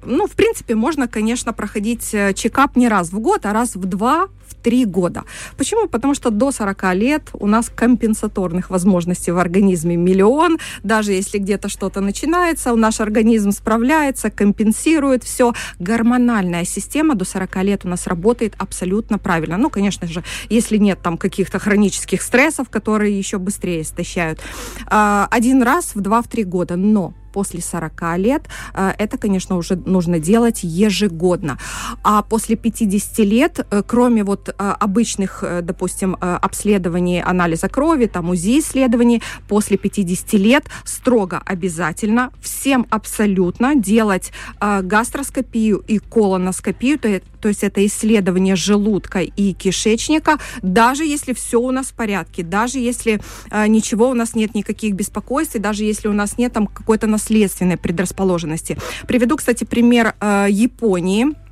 ну, 0.04 0.26
в 0.26 0.32
принципе, 0.32 0.74
можно, 0.74 1.08
конечно, 1.08 1.52
проходить 1.52 2.10
чекап 2.34 2.76
не 2.76 2.88
раз 2.88 3.10
в 3.12 3.18
год, 3.18 3.46
а 3.46 3.52
раз 3.52 3.74
в 3.74 3.84
два, 3.84 4.28
в 4.48 4.54
3 4.54 4.84
года. 4.86 5.24
Почему? 5.56 5.88
Потому 5.88 6.14
что 6.14 6.30
до 6.30 6.52
40 6.52 6.94
лет 6.94 7.22
у 7.32 7.46
нас 7.46 7.70
компенсаторных 7.74 8.70
возможностей 8.70 9.30
в 9.30 9.38
организме 9.38 9.96
миллион. 9.96 10.58
Даже 10.82 11.12
если 11.12 11.38
где-то 11.38 11.68
что-то 11.68 12.00
начинается, 12.00 12.74
наш 12.74 13.00
организм 13.00 13.52
справляется, 13.52 14.30
компенсирует 14.30 15.24
все. 15.24 15.52
Гормональная 15.78 16.64
система 16.64 17.14
до 17.14 17.24
40 17.24 17.62
лет 17.64 17.84
у 17.84 17.88
нас 17.88 18.06
работает 18.06 18.54
абсолютно 18.58 19.18
правильно. 19.18 19.56
Ну, 19.56 19.70
конечно 19.70 20.06
же, 20.06 20.22
если 20.48 20.76
нет 20.76 21.00
там 21.02 21.18
каких-то 21.18 21.58
хронических 21.58 22.22
стрессов, 22.22 22.68
которые 22.70 23.16
еще 23.16 23.38
быстрее 23.38 23.82
истощают. 23.82 24.40
А, 24.86 25.28
один 25.30 25.62
раз 25.62 25.94
в 25.94 26.00
2-3 26.00 26.44
года. 26.44 26.76
Но 26.76 27.14
после 27.32 27.60
40 27.60 28.18
лет, 28.18 28.42
э, 28.74 28.92
это, 28.98 29.18
конечно, 29.18 29.56
уже 29.56 29.76
нужно 29.76 30.18
делать 30.18 30.64
ежегодно. 30.64 31.58
А 32.02 32.22
после 32.22 32.56
50 32.56 33.24
лет, 33.24 33.66
э, 33.70 33.82
кроме 33.86 34.24
вот 34.24 34.37
э, 34.48 34.52
обычных, 34.58 35.44
допустим, 35.62 36.16
обследований 36.20 37.22
анализа 37.22 37.68
крови, 37.68 38.06
там 38.06 38.30
УЗИ 38.30 38.60
исследований, 38.60 39.22
после 39.48 39.76
50 39.76 40.32
лет 40.34 40.64
строго 40.84 41.42
обязательно 41.44 42.30
всем 42.40 42.86
абсолютно 42.90 43.74
делать 43.74 44.32
гастроскопию 44.60 45.82
и 45.86 45.98
колоноскопию, 45.98 46.98
то, 46.98 47.20
то 47.40 47.48
есть 47.48 47.64
это 47.64 47.84
исследование 47.86 48.56
желудка 48.56 49.20
и 49.20 49.52
кишечника, 49.52 50.38
даже 50.62 51.04
если 51.04 51.32
все 51.32 51.60
у 51.60 51.70
нас 51.70 51.86
в 51.88 51.94
порядке, 51.94 52.42
даже 52.42 52.78
если 52.78 53.20
ничего 53.50 54.10
у 54.10 54.14
нас 54.14 54.34
нет 54.34 54.54
никаких 54.54 54.94
беспокойств, 54.94 55.58
даже 55.58 55.84
если 55.84 56.08
у 56.08 56.12
нас 56.12 56.38
нет 56.38 56.52
там 56.52 56.66
какой-то 56.66 57.06
наследственной 57.06 57.76
предрасположенности. 57.76 58.76
Приведу, 59.06 59.36
кстати, 59.36 59.64
пример 59.64 60.14
э, 60.20 60.46
Японии. 60.50 61.47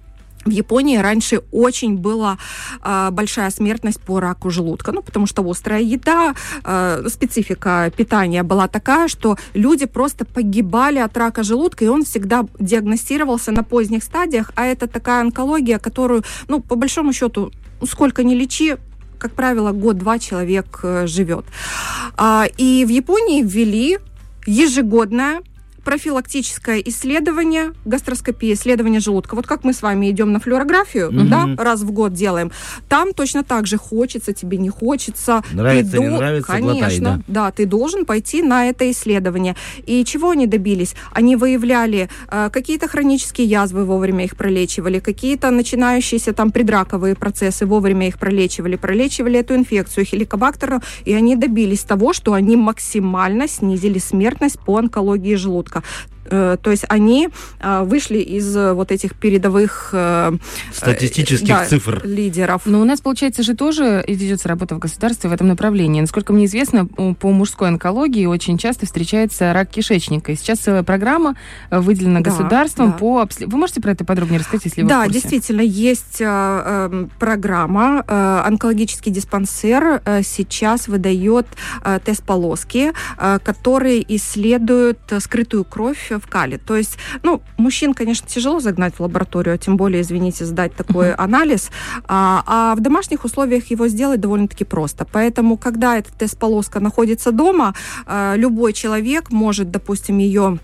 В 0.47 0.51
Японии 0.51 0.97
раньше 0.97 1.43
очень 1.51 1.99
была 1.99 2.39
э, 2.83 3.11
большая 3.11 3.51
смертность 3.51 4.01
по 4.01 4.21
раку 4.21 4.51
желудка, 4.51 4.93
ну, 4.93 5.03
потому 5.03 5.27
что 5.27 5.43
острая 5.51 5.83
еда, 5.83 6.35
э, 6.65 7.09
специфика 7.09 7.93
питания 7.97 8.45
была 8.45 8.69
такая, 8.69 9.09
что 9.09 9.37
люди 9.55 9.87
просто 9.87 10.25
погибали 10.25 10.99
от 10.99 11.17
рака 11.17 11.43
желудка, 11.43 11.85
и 11.85 11.89
он 11.89 12.05
всегда 12.05 12.47
диагностировался 12.61 13.51
на 13.51 13.65
поздних 13.65 14.05
стадиях, 14.05 14.53
а 14.55 14.67
это 14.67 14.87
такая 14.87 15.21
онкология, 15.21 15.79
которую, 15.79 16.23
ну, 16.47 16.61
по 16.61 16.77
большому 16.77 17.13
счету, 17.13 17.51
сколько 17.85 18.23
не 18.23 18.37
лечи, 18.37 18.77
как 19.19 19.33
правило, 19.33 19.73
год-два 19.73 20.21
человек 20.21 20.81
э, 20.85 21.09
живет. 21.09 21.45
А, 22.17 22.47
и 22.57 22.85
в 22.85 22.89
Японии 22.89 23.43
ввели 23.43 23.99
ежегодное 24.47 25.41
профилактическое 25.87 26.81
исследование, 26.81 27.73
гастроскопия, 27.85 28.55
исследование 28.55 28.99
желудка. 28.99 29.37
Вот 29.37 29.47
как 29.47 29.63
мы 29.63 29.73
с 29.73 29.83
вами 29.83 30.11
идем 30.11 30.33
на 30.33 30.41
флюорографию, 30.41 31.11
mm-hmm. 31.11 31.55
да, 31.57 31.63
раз 31.63 31.83
в 31.83 31.93
год 31.93 32.13
делаем. 32.13 32.51
Там 32.89 33.13
точно 33.15 33.45
так 33.45 33.69
же 33.69 33.77
хочется, 33.77 34.33
тебе 34.33 34.59
не 34.59 34.69
хочется. 34.69 35.45
Нравится, 35.53 35.93
ты 35.93 35.99
не 36.01 36.09
до... 36.09 36.17
нравится, 36.17 36.53
Конечно, 36.53 36.73
глотай, 36.73 36.99
да. 36.99 37.21
да, 37.29 37.51
ты 37.53 37.67
должен 37.67 38.05
пойти 38.05 38.43
на 38.43 38.69
это 38.69 38.91
исследование. 38.91 39.55
И 39.87 40.05
чего 40.05 40.31
они 40.31 40.49
добились? 40.49 40.97
Они 41.13 41.37
выявляли 41.37 42.09
э, 42.33 42.51
какие-то 42.53 42.89
хронические 42.89 43.47
язвы, 43.47 43.85
вовремя 43.85 44.25
их 44.25 44.37
пролечивали, 44.37 44.99
какие-то 44.99 45.53
начинающиеся 45.53 46.33
там 46.33 46.51
предраковые 46.51 47.15
процессы, 47.15 47.65
вовремя 47.65 48.09
их 48.09 48.19
пролечивали, 48.19 48.75
пролечивали 48.75 49.39
эту 49.39 49.55
инфекцию 49.55 50.05
хеликобактерную, 50.05 50.83
и 51.05 51.15
они 51.15 51.37
добились 51.37 51.85
того, 51.85 52.13
что 52.13 52.33
они 52.33 52.57
максимально 52.57 53.47
снизили 53.47 54.01
смертность 54.01 54.59
по 54.59 54.79
онкологии 54.79 55.37
желудка 55.37 55.76
риска. 55.77 55.83
Э, 56.11 56.16
то 56.29 56.71
есть 56.71 56.85
они 56.89 57.29
э, 57.61 57.83
вышли 57.83 58.19
из 58.19 58.57
э, 58.57 58.73
вот 58.73 58.93
этих 58.93 59.15
передовых 59.15 59.95
статистических 60.73 61.49
да, 61.49 61.65
цифр 61.65 62.03
лидеров. 62.05 62.63
Но 62.65 62.81
у 62.81 62.85
нас, 62.85 63.01
получается, 63.01 63.43
же 63.43 63.55
тоже 63.55 64.05
идет 64.07 64.45
работа 64.47 64.75
в 64.75 64.79
государстве 64.79 65.31
в 65.31 65.33
этом 65.33 65.49
направлении. 65.49 66.01
Насколько 66.01 66.33
мне 66.33 66.47
известно, 66.47 66.87
по 66.87 67.31
мужской 67.31 67.69
онкологии 67.69 68.27
очень 68.27 68.59
часто 68.59 68.87
встречается 68.87 69.53
рак 69.53 69.71
кишечника. 69.71 70.33
И 70.33 70.37
сейчас 70.37 70.59
целая 70.59 70.83
программа 70.83 71.37
выделена 71.71 72.21
да, 72.21 72.31
государством 72.31 72.93
да. 72.93 72.99
по 72.99 73.21
обследованию. 73.21 73.57
Вы 73.57 73.61
можете 73.61 73.81
про 73.81 73.93
это 73.93 74.05
подробнее 74.05 74.41
рассказать, 74.41 74.65
если 74.67 74.83
вы 74.83 74.89
Да, 74.89 75.01
в 75.01 75.05
курсе? 75.05 75.21
действительно, 75.21 75.61
есть 75.61 76.21
э, 76.21 77.07
программа. 77.19 78.05
Э, 78.07 78.43
онкологический 78.47 79.13
диспансер 79.13 80.03
э, 80.05 80.23
сейчас 80.23 80.89
выдает 80.89 81.47
э, 81.85 81.99
тест-полоски, 82.05 82.93
э, 83.19 83.39
которые 83.43 84.17
исследуют 84.17 84.99
скрытую 85.21 85.65
кровь 85.65 86.13
в 86.19 86.27
кале. 86.27 86.59
То 86.59 86.77
есть, 86.77 86.99
ну, 87.23 87.43
мужчин, 87.57 87.95
конечно, 87.95 88.29
тяжело 88.29 88.61
загнать 88.61 88.95
в 88.95 89.01
лабораторию, 89.01 89.55
а 89.55 89.59
тем 89.59 89.77
более, 89.77 90.03
извините, 90.03 90.45
сдать 90.45 90.75
такой 90.75 91.09
uh-huh. 91.09 91.17
анализ, 91.19 91.71
а, 92.07 92.43
а 92.47 92.75
в 92.75 92.81
домашних 92.81 93.25
условиях 93.25 93.71
его 93.71 93.89
сделать 93.89 94.21
довольно-таки 94.21 94.65
просто. 94.65 95.07
Поэтому, 95.11 95.57
когда 95.57 95.99
эта 95.99 96.13
тест-полоска 96.13 96.81
находится 96.81 97.33
дома, 97.33 97.75
а, 98.07 98.35
любой 98.37 98.73
человек 98.73 99.31
может, 99.31 99.71
допустим, 99.71 100.19
ее 100.19 100.59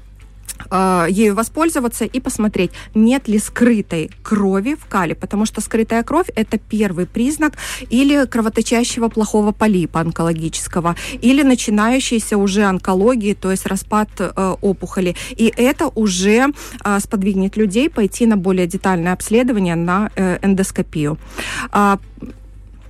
э, 0.71 1.07
ею 1.11 1.35
воспользоваться 1.35 2.04
и 2.04 2.21
посмотреть, 2.21 2.71
нет 2.95 3.28
ли 3.28 3.38
скрытой 3.38 4.11
крови 4.23 4.75
в 4.75 4.87
кале, 4.87 5.14
потому 5.14 5.47
что 5.47 5.61
скрытая 5.61 6.02
кровь– 6.02 6.26
это 6.35 6.59
первый 6.59 7.07
признак 7.07 7.54
или 7.90 8.26
кровоточащего 8.26 9.09
плохого 9.09 9.52
полипа 9.52 10.00
онкологического, 10.00 10.97
или 11.21 11.42
начинающейся 11.42 12.37
уже 12.37 12.64
онкологии, 12.64 13.35
то 13.35 13.50
есть 13.50 13.66
распад 13.66 14.09
э, 14.19 14.54
опухоли. 14.61 15.16
И 15.37 15.52
это 15.57 15.88
уже 15.88 16.49
э, 16.85 17.00
сподвигнет 17.00 17.57
людей 17.57 17.88
пойти 17.90 18.26
на 18.26 18.37
более 18.37 18.66
детальное 18.66 19.12
обследование 19.12 19.75
на 19.75 20.11
э, 20.16 20.38
эндоскопию. 20.42 21.19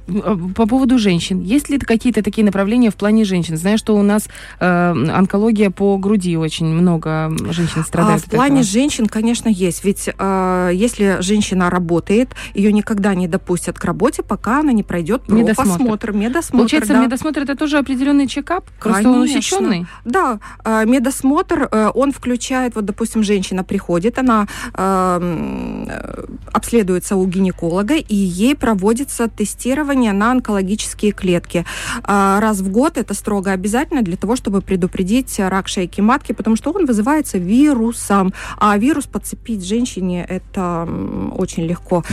А, 0.09 0.33
Э, 0.33 0.37
по 0.55 0.67
поводу 0.67 0.99
женщин. 0.99 1.41
Есть 1.41 1.69
ли 1.69 1.79
какие-то 1.79 2.23
такие 2.23 2.45
направления 2.45 2.91
в 2.91 2.97
плане 2.97 3.25
женщин? 3.25 3.57
Знаю, 3.57 3.79
что 3.79 3.97
у 3.97 4.03
нас 4.03 4.29
э, 4.61 4.67
онкология 4.67 5.71
по 5.71 5.97
груди 5.97 6.37
очень 6.37 6.67
много 6.67 7.33
женщин 7.51 7.85
страдает. 7.85 8.23
А 8.25 8.27
в 8.27 8.31
плане 8.31 8.61
этого. 8.61 8.73
женщин, 8.73 9.07
конечно, 9.07 9.49
есть. 9.49 9.85
Ведь 9.85 10.09
э, 10.17 10.71
если 10.75 11.19
женщина 11.21 11.71
работает, 11.71 12.31
ее 12.55 12.73
никогда 12.73 13.15
не 13.15 13.29
допустят 13.29 13.79
к 13.79 13.85
работе, 13.85 14.23
пока 14.23 14.61
она 14.61 14.73
не 14.73 14.83
пройдет 14.83 15.29
медосмотр. 15.29 16.13
Медосмотр, 16.13 16.59
Получается, 16.59 16.93
да. 16.93 17.05
медосмотр 17.05 17.41
это 17.41 17.57
тоже 17.57 17.79
определенный 17.79 18.27
чекап? 18.27 18.65
Просто 18.81 19.09
он 19.09 19.21
усеченный? 19.21 19.87
Да. 20.05 20.41
Э, 20.65 20.85
медосмотр, 20.85 21.69
э, 21.71 21.91
он 21.95 22.13
включает, 22.13 22.75
вот, 22.75 22.85
допустим, 22.85 23.23
женщина 23.23 23.65
приходит, 23.65 24.19
она 24.19 24.47
эм, 24.75 25.89
э, 25.89 26.25
обследуется 26.53 27.17
у 27.17 27.27
гинеколога, 27.27 27.95
и 27.95 28.15
ей 28.15 28.55
проводится 28.55 29.29
тестирование 29.29 29.92
тестирование 29.93 30.13
на 30.13 30.33
онкологические 30.33 31.13
клетки. 31.13 31.65
А, 32.05 32.41
раз 32.41 32.61
в 32.61 32.71
год 32.71 32.97
это 32.97 33.15
строго 33.15 33.53
обязательно 33.53 34.03
для 34.03 34.17
того, 34.17 34.37
чтобы 34.37 34.61
предупредить 34.61 35.39
рак 35.39 35.69
шейки 35.69 36.01
матки, 36.01 36.33
потому 36.33 36.57
что 36.57 36.71
он 36.73 36.87
вызывается 36.87 37.39
вирусом. 37.39 38.33
А 38.59 38.77
вирус 38.79 39.07
подцепить 39.07 39.65
женщине 39.65 40.25
это 40.29 40.89
очень 41.37 41.65
легко. 41.65 42.05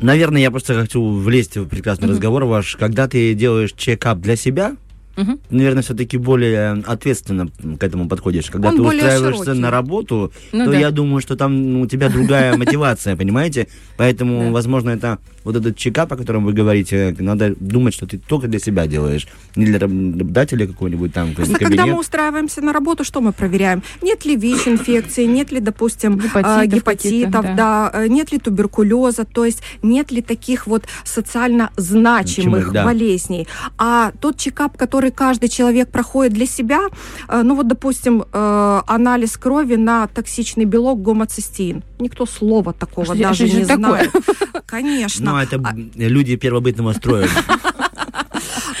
Наверное, 0.00 0.40
я 0.40 0.50
просто 0.50 0.74
хочу 0.74 1.00
влезть 1.12 1.56
в 1.56 1.68
прекрасный 1.68 2.08
mm-hmm. 2.08 2.12
разговор 2.12 2.44
ваш. 2.44 2.76
Когда 2.76 3.06
ты 3.06 3.34
делаешь 3.34 3.72
чекап 3.76 4.18
для 4.18 4.34
себя, 4.34 4.72
Угу. 5.16 5.38
Наверное, 5.50 5.82
все-таки 5.82 6.16
более 6.16 6.82
ответственно 6.86 7.48
к 7.78 7.82
этому 7.82 8.08
подходишь. 8.08 8.50
Когда 8.50 8.68
Он 8.68 8.76
ты 8.76 8.82
устраиваешься 8.82 9.44
широкий. 9.44 9.60
на 9.60 9.70
работу, 9.70 10.32
ну, 10.52 10.64
то 10.64 10.72
да. 10.72 10.78
я 10.78 10.90
думаю, 10.90 11.20
что 11.20 11.36
там 11.36 11.72
ну, 11.72 11.80
у 11.82 11.86
тебя 11.86 12.08
другая 12.08 12.56
мотивация, 12.56 13.16
понимаете? 13.16 13.68
Поэтому, 13.96 14.52
возможно, 14.52 14.90
это 14.90 15.18
вот 15.44 15.56
этот 15.56 15.76
чекап, 15.76 16.12
о 16.12 16.16
котором 16.16 16.44
вы 16.44 16.52
говорите, 16.52 17.14
надо 17.18 17.54
думать, 17.58 17.94
что 17.94 18.06
ты 18.06 18.18
только 18.18 18.48
для 18.48 18.58
себя 18.58 18.86
делаешь, 18.86 19.26
не 19.56 19.66
для 19.66 19.78
работодателя 19.78 20.66
какой-нибудь 20.66 21.12
там 21.12 21.34
кабинет. 21.34 21.58
Когда 21.58 21.86
мы 21.86 21.98
устраиваемся 21.98 22.62
на 22.62 22.72
работу, 22.72 23.04
что 23.04 23.20
мы 23.20 23.32
проверяем? 23.32 23.82
Нет 24.02 24.24
ли 24.24 24.36
ВИЧ-инфекции, 24.36 25.24
нет 25.24 25.52
ли, 25.52 25.60
допустим, 25.60 26.18
гепатитов, 26.18 26.66
гепатитов 26.66 27.42
да. 27.56 27.90
да, 27.92 28.08
нет 28.08 28.32
ли 28.32 28.38
туберкулеза, 28.38 29.24
то 29.24 29.44
есть 29.44 29.62
нет 29.82 30.10
ли 30.12 30.22
таких 30.22 30.66
вот 30.66 30.84
социально 31.04 31.70
значимых 31.76 32.72
да. 32.72 32.84
болезней. 32.84 33.48
А 33.78 34.12
тот 34.20 34.36
чекап, 34.36 34.76
который 34.76 35.01
каждый 35.10 35.48
человек 35.48 35.90
проходит 35.90 36.32
для 36.32 36.46
себя, 36.46 36.80
э, 37.28 37.42
ну 37.42 37.54
вот, 37.54 37.66
допустим, 37.68 38.24
э, 38.32 38.80
анализ 38.86 39.36
крови 39.36 39.76
на 39.76 40.06
токсичный 40.06 40.64
белок 40.64 41.02
гомоцистеин. 41.02 41.82
Никто 41.98 42.26
слова 42.26 42.72
такого 42.72 43.06
что 43.06 43.22
даже 43.22 43.48
не 43.48 43.64
знает. 43.64 44.10
Конечно. 44.66 45.32
Ну, 45.32 45.38
это 45.38 45.60
а... 45.62 45.74
люди 45.74 46.36
первобытного 46.36 46.92
строя. 46.92 47.28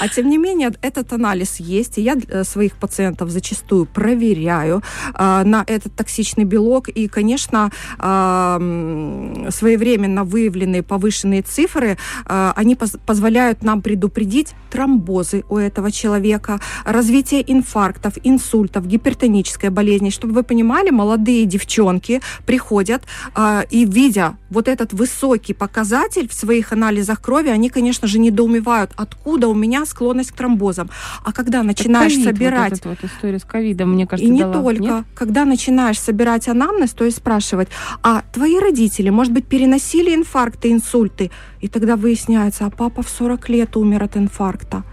А 0.02 0.08
тем 0.08 0.28
не 0.28 0.36
менее, 0.36 0.72
этот 0.82 1.12
анализ 1.12 1.60
есть, 1.60 1.98
и 1.98 2.02
я 2.02 2.16
э, 2.16 2.42
своих 2.42 2.72
пациентов 2.76 3.30
зачастую 3.30 3.86
проверяю 3.86 4.82
э, 5.14 5.44
на 5.44 5.62
этот 5.64 5.94
токсичный 5.94 6.42
белок. 6.42 6.88
И, 6.88 7.06
конечно, 7.06 7.70
э, 8.00 9.48
своевременно 9.50 10.24
выявленные 10.24 10.82
повышенные 10.82 11.42
цифры, 11.42 11.98
э, 12.26 12.52
они 12.56 12.74
поз 12.74 12.96
позволяют 13.06 13.62
нам 13.62 13.80
предупредить 13.80 14.54
тромбозы 14.70 15.44
у 15.48 15.56
этого 15.56 15.92
человека, 15.92 16.58
развитие 16.84 17.44
инфарктов, 17.46 18.14
инсультов, 18.24 18.88
гипертонической 18.88 19.70
болезни. 19.70 20.10
Чтобы 20.10 20.34
вы 20.34 20.42
понимали, 20.42 20.90
молодые 20.90 21.46
девчонки 21.46 22.20
приходят 22.44 23.04
э, 23.36 23.62
и 23.70 23.84
видя 23.84 24.36
вот 24.52 24.68
этот 24.68 24.92
высокий 24.92 25.54
показатель 25.54 26.28
в 26.28 26.34
своих 26.34 26.72
анализах 26.72 27.20
крови, 27.20 27.48
они, 27.48 27.70
конечно 27.70 28.06
же, 28.06 28.18
недоумевают, 28.18 28.92
откуда 28.96 29.48
у 29.48 29.54
меня 29.54 29.86
склонность 29.86 30.32
к 30.32 30.34
тромбозам. 30.34 30.90
А 31.24 31.32
когда 31.32 31.62
начинаешь 31.62 32.12
COVID, 32.12 32.24
собирать... 32.24 32.84
Вот 32.84 32.92
вот 33.02 33.10
история 33.10 33.38
с 33.38 33.44
ковидом, 33.44 33.92
мне 33.92 34.06
кажется, 34.06 34.30
И 34.30 34.32
не 34.32 34.40
дала, 34.40 34.54
только. 34.54 34.82
Нет? 34.82 35.04
Когда 35.14 35.44
начинаешь 35.44 35.98
собирать 35.98 36.48
анамнез, 36.48 36.90
то 36.90 37.04
есть 37.04 37.16
спрашивать, 37.18 37.68
а 38.02 38.22
твои 38.32 38.58
родители, 38.58 39.10
может 39.10 39.32
быть, 39.32 39.46
переносили 39.46 40.14
инфаркты, 40.14 40.70
инсульты? 40.70 41.30
И 41.60 41.68
тогда 41.68 41.96
выясняется, 41.96 42.66
а 42.66 42.70
папа 42.70 43.02
в 43.02 43.08
40 43.08 43.48
лет 43.48 43.76
умер 43.76 44.04
от 44.04 44.16
инфаркта. 44.16 44.84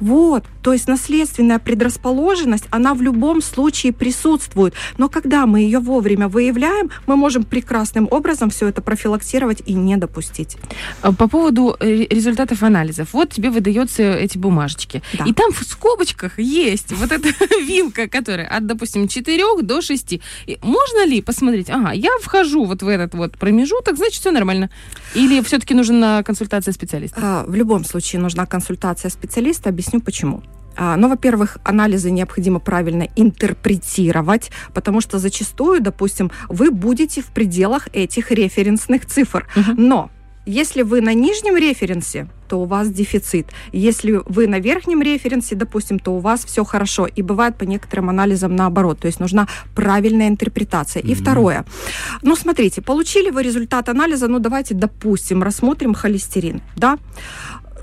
Вот, 0.00 0.44
то 0.62 0.72
есть 0.72 0.88
наследственная 0.88 1.58
предрасположенность, 1.58 2.64
она 2.70 2.94
в 2.94 3.02
любом 3.02 3.42
случае 3.42 3.92
присутствует. 3.92 4.74
Но 4.98 5.08
когда 5.08 5.46
мы 5.46 5.60
ее 5.60 5.78
вовремя 5.78 6.28
выявляем, 6.28 6.90
мы 7.06 7.16
можем 7.16 7.44
прекрасным 7.44 8.08
образом 8.10 8.50
все 8.50 8.68
это 8.68 8.82
профилактировать 8.82 9.62
и 9.66 9.74
не 9.74 9.96
допустить. 9.96 10.56
А 11.02 11.12
по 11.12 11.28
поводу 11.28 11.76
э, 11.80 12.06
результатов 12.10 12.62
анализов. 12.62 13.12
Вот 13.12 13.30
тебе 13.30 13.50
выдаются 13.50 14.02
эти 14.02 14.38
бумажечки. 14.38 15.02
Да. 15.12 15.24
И 15.24 15.32
там 15.32 15.52
в 15.52 15.62
скобочках 15.62 16.38
есть 16.38 16.92
вот 16.92 17.12
эта 17.12 17.28
вилка, 17.60 18.08
которая 18.08 18.48
от, 18.48 18.66
допустим, 18.66 19.08
4 19.08 19.62
до 19.62 19.80
6. 19.80 20.12
И 20.12 20.58
можно 20.62 21.06
ли 21.06 21.22
посмотреть, 21.22 21.70
ага, 21.70 21.92
я 21.92 22.10
вхожу 22.22 22.64
вот 22.64 22.82
в 22.82 22.88
этот 22.88 23.14
вот 23.14 23.38
промежуток, 23.38 23.96
значит, 23.96 24.20
все 24.20 24.30
нормально. 24.30 24.70
Или 25.14 25.40
все-таки 25.42 25.74
нужна 25.74 26.22
консультация 26.22 26.72
специалиста? 26.72 27.20
А, 27.22 27.44
в 27.46 27.54
любом 27.54 27.84
случае 27.84 28.20
нужна 28.20 28.46
консультация 28.46 29.10
специалиста, 29.10 29.70
Объясню 29.86 30.00
почему. 30.00 30.42
А, 30.76 30.96
ну, 30.96 31.08
во-первых, 31.08 31.58
анализы 31.64 32.10
необходимо 32.10 32.58
правильно 32.58 33.06
интерпретировать, 33.16 34.50
потому 34.74 35.00
что 35.00 35.18
зачастую, 35.18 35.80
допустим, 35.80 36.30
вы 36.48 36.70
будете 36.70 37.22
в 37.22 37.26
пределах 37.26 37.88
этих 37.94 38.30
референсных 38.30 39.06
цифр. 39.06 39.46
Угу. 39.56 39.80
Но 39.80 40.10
если 40.44 40.82
вы 40.82 41.00
на 41.00 41.14
нижнем 41.14 41.56
референсе, 41.56 42.28
то 42.48 42.60
у 42.60 42.64
вас 42.64 42.90
дефицит. 42.90 43.46
Если 43.72 44.20
вы 44.26 44.46
на 44.48 44.58
верхнем 44.58 45.02
референсе, 45.02 45.54
допустим, 45.54 45.98
то 45.98 46.12
у 46.12 46.18
вас 46.18 46.44
все 46.44 46.64
хорошо. 46.64 47.06
И 47.06 47.22
бывает 47.22 47.56
по 47.56 47.64
некоторым 47.64 48.10
анализам 48.10 48.54
наоборот. 48.54 49.00
То 49.00 49.06
есть 49.06 49.20
нужна 49.20 49.48
правильная 49.74 50.28
интерпретация. 50.28 51.02
Mm-hmm. 51.02 51.12
И 51.12 51.14
второе. 51.14 51.64
Ну, 52.22 52.36
смотрите, 52.36 52.82
получили 52.82 53.30
вы 53.30 53.42
результат 53.42 53.88
анализа, 53.88 54.28
ну, 54.28 54.40
давайте, 54.40 54.74
допустим, 54.74 55.42
рассмотрим 55.42 55.94
холестерин, 55.94 56.60
да? 56.76 56.98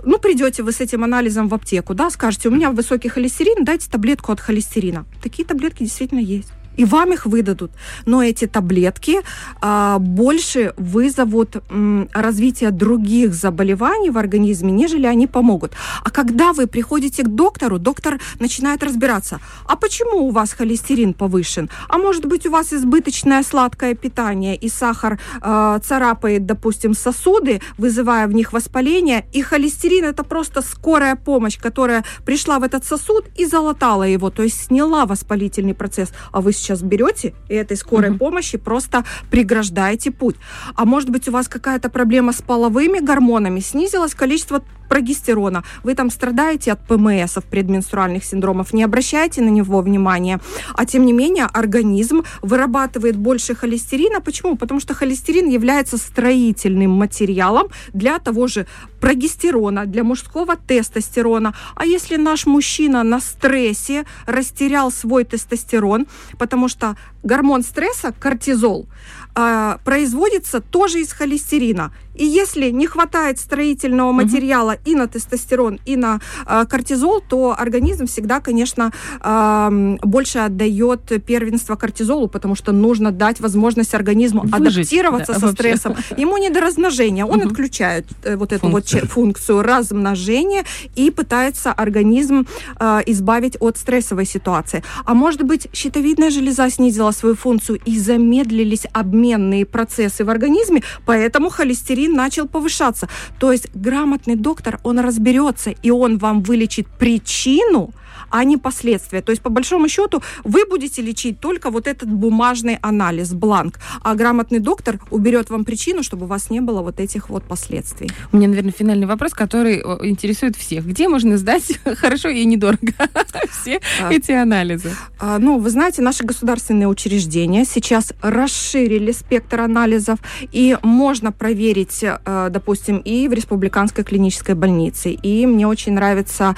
Ну, 0.05 0.19
придете 0.19 0.63
вы 0.63 0.71
с 0.71 0.81
этим 0.81 1.03
анализом 1.03 1.47
в 1.47 1.53
аптеку, 1.53 1.93
да, 1.93 2.09
скажете, 2.09 2.49
у 2.49 2.51
меня 2.51 2.71
высокий 2.71 3.09
холестерин, 3.09 3.63
дайте 3.63 3.89
таблетку 3.89 4.31
от 4.31 4.39
холестерина. 4.39 5.05
Такие 5.21 5.45
таблетки 5.45 5.83
действительно 5.83 6.19
есть 6.19 6.51
и 6.77 6.85
вам 6.85 7.13
их 7.13 7.25
выдадут. 7.25 7.71
Но 8.05 8.23
эти 8.23 8.47
таблетки 8.47 9.21
а, 9.61 9.99
больше 9.99 10.73
вызовут 10.77 11.57
м, 11.69 12.09
развитие 12.13 12.71
других 12.71 13.33
заболеваний 13.33 14.09
в 14.09 14.17
организме, 14.17 14.71
нежели 14.71 15.05
они 15.05 15.27
помогут. 15.27 15.73
А 16.03 16.09
когда 16.09 16.53
вы 16.53 16.67
приходите 16.67 17.23
к 17.23 17.27
доктору, 17.27 17.79
доктор 17.79 18.19
начинает 18.39 18.83
разбираться, 18.83 19.39
а 19.65 19.75
почему 19.75 20.27
у 20.27 20.31
вас 20.31 20.53
холестерин 20.53 21.13
повышен? 21.13 21.69
А 21.89 21.97
может 21.97 22.25
быть 22.25 22.45
у 22.45 22.51
вас 22.51 22.73
избыточное 22.73 23.43
сладкое 23.43 23.95
питание 23.95 24.55
и 24.55 24.69
сахар 24.69 25.19
а, 25.41 25.79
царапает, 25.79 26.45
допустим, 26.45 26.93
сосуды, 26.93 27.61
вызывая 27.77 28.27
в 28.27 28.33
них 28.33 28.53
воспаление, 28.53 29.25
и 29.33 29.41
холестерин 29.41 30.05
это 30.05 30.23
просто 30.23 30.61
скорая 30.61 31.15
помощь, 31.15 31.59
которая 31.59 32.03
пришла 32.25 32.59
в 32.59 32.63
этот 32.63 32.85
сосуд 32.85 33.25
и 33.35 33.45
залатала 33.45 34.03
его, 34.03 34.29
то 34.29 34.43
есть 34.43 34.65
сняла 34.65 35.05
воспалительный 35.05 35.73
процесс, 35.73 36.09
а 36.31 36.41
вы 36.41 36.51
сейчас 36.63 36.81
берете 36.81 37.33
и 37.49 37.55
этой 37.55 37.77
скорой 37.77 38.11
угу. 38.11 38.19
помощи 38.19 38.57
просто 38.57 39.03
преграждаете 39.29 40.11
путь. 40.11 40.35
А 40.75 40.85
может 40.85 41.09
быть, 41.09 41.27
у 41.27 41.31
вас 41.31 41.47
какая-то 41.47 41.89
проблема 41.89 42.33
с 42.33 42.41
половыми 42.41 42.99
гормонами, 42.99 43.59
снизилось 43.59 44.15
количество 44.15 44.63
прогестерона, 44.89 45.63
вы 45.83 45.95
там 45.95 46.11
страдаете 46.11 46.71
от 46.71 46.85
ПМС, 46.87 47.37
предменструальных 47.49 48.23
синдромов, 48.23 48.73
не 48.73 48.83
обращайте 48.83 49.41
на 49.41 49.49
него 49.49 49.81
внимания. 49.81 50.39
А 50.75 50.85
тем 50.85 51.05
не 51.05 51.13
менее, 51.13 51.45
организм 51.45 52.23
вырабатывает 52.41 53.15
больше 53.15 53.55
холестерина. 53.55 54.21
Почему? 54.21 54.55
Потому 54.55 54.79
что 54.79 54.93
холестерин 54.93 55.49
является 55.49 55.97
строительным 55.97 56.91
материалом 56.91 57.69
для 57.93 58.19
того 58.19 58.47
же 58.47 58.67
прогестерона, 59.03 59.85
для 59.85 60.03
мужского 60.03 60.55
тестостерона. 60.55 61.53
А 61.75 61.85
если 61.85 62.15
наш 62.15 62.45
мужчина 62.45 63.03
на 63.03 63.19
стрессе 63.19 64.05
растерял 64.25 64.91
свой 64.91 65.25
тестостерон, 65.25 66.07
потому 66.37 66.69
что 66.69 66.95
гормон 67.21 67.63
стресса, 67.63 68.13
кортизол, 68.17 68.87
а, 69.35 69.79
производится 69.83 70.61
тоже 70.61 71.01
из 71.01 71.11
холестерина. 71.11 71.91
И 72.15 72.25
если 72.25 72.69
не 72.69 72.87
хватает 72.87 73.39
строительного 73.39 74.11
материала 74.11 74.77
и 74.85 74.95
на 74.95 75.07
тестостерон, 75.07 75.79
и 75.85 75.95
на 75.95 76.19
э, 76.45 76.65
кортизол, 76.69 77.21
то 77.21 77.55
организм 77.57 78.05
всегда, 78.05 78.39
конечно, 78.39 78.91
э, 79.21 79.97
больше 80.03 80.39
отдает 80.39 81.11
первенство 81.25 81.75
кортизолу, 81.75 82.27
потому 82.27 82.55
что 82.55 82.71
нужно 82.71 83.11
дать 83.11 83.39
возможность 83.39 83.95
организму 83.95 84.41
Выжить, 84.41 84.77
адаптироваться 84.77 85.33
да, 85.33 85.39
со 85.39 85.45
вообще. 85.47 85.63
стрессом. 85.63 85.95
Ему 86.17 86.37
не 86.37 86.49
до 86.49 86.61
размножения. 86.61 87.25
Он 87.25 87.39
угу. 87.39 87.49
отключает 87.49 88.05
э, 88.23 88.35
вот 88.35 88.53
эту 88.53 88.69
функцию. 88.69 89.01
вот 89.01 89.11
функцию 89.11 89.63
размножения 89.63 90.65
и 90.95 91.09
пытается 91.09 91.71
организм 91.71 92.45
э, 92.79 93.01
избавить 93.07 93.57
от 93.59 93.77
стрессовой 93.77 94.25
ситуации. 94.25 94.83
А 95.05 95.13
может 95.15 95.43
быть, 95.43 95.67
щитовидная 95.73 96.29
железа 96.29 96.69
снизила 96.69 97.11
свою 97.11 97.35
функцию 97.35 97.79
и 97.85 97.97
замедлились 97.97 98.85
обменные 99.23 99.65
процессы 99.65 100.25
в 100.25 100.29
организме, 100.29 100.83
поэтому 101.05 101.49
холестерин 101.49 102.13
начал 102.13 102.47
повышаться. 102.47 103.07
То 103.39 103.51
есть 103.51 103.67
грамотный 103.73 104.35
доктор, 104.35 104.79
он 104.83 104.99
разберется, 104.99 105.71
и 105.71 105.89
он 105.91 106.17
вам 106.17 106.41
вылечит 106.43 106.87
причину, 106.99 107.91
а 108.33 108.43
не 108.45 108.57
последствия. 108.57 109.21
То 109.21 109.31
есть, 109.31 109.43
по 109.43 109.49
большому 109.49 109.87
счету, 109.87 110.23
вы 110.43 110.65
будете 110.65 111.03
лечить 111.03 111.39
только 111.39 111.69
вот 111.69 111.87
этот 111.87 112.09
бумажный 112.09 112.79
анализ, 112.81 113.31
бланк, 113.33 113.79
а 114.01 114.15
грамотный 114.15 114.57
доктор 114.57 114.99
уберет 115.11 115.51
вам 115.51 115.63
причину, 115.65 116.01
чтобы 116.01 116.25
у 116.25 116.27
вас 116.27 116.49
не 116.49 116.59
было 116.59 116.81
вот 116.81 116.99
этих 116.99 117.29
вот 117.29 117.43
последствий. 117.43 118.09
У 118.31 118.37
меня, 118.37 118.47
наверное, 118.47 118.71
финальный 118.71 119.05
вопрос, 119.05 119.33
который 119.33 119.81
интересует 120.09 120.55
всех. 120.55 120.87
Где 120.87 121.07
можно 121.07 121.37
сдать 121.37 121.79
хорошо 121.95 122.29
и 122.29 122.43
недорого 122.45 122.93
все 123.51 123.79
а, 124.01 124.11
эти 124.11 124.31
анализы? 124.31 124.89
А, 125.19 125.37
ну, 125.37 125.59
вы 125.59 125.69
знаете, 125.69 126.01
наши 126.01 126.23
государственные 126.23 126.87
учреждения 126.87 127.65
сейчас 127.65 128.13
расширили 128.23 129.11
спектр 129.11 129.61
анализов, 129.61 130.17
и 130.51 130.75
можно 130.81 131.31
проверить, 131.31 132.03
а, 132.03 132.49
допустим, 132.49 132.97
и 132.97 133.27
в 133.27 133.33
Республиканской 133.33 134.03
клинической 134.03 134.55
больнице, 134.55 135.11
и 135.11 135.45
мне 135.45 135.67
очень 135.67 135.93
нравится 135.93 136.55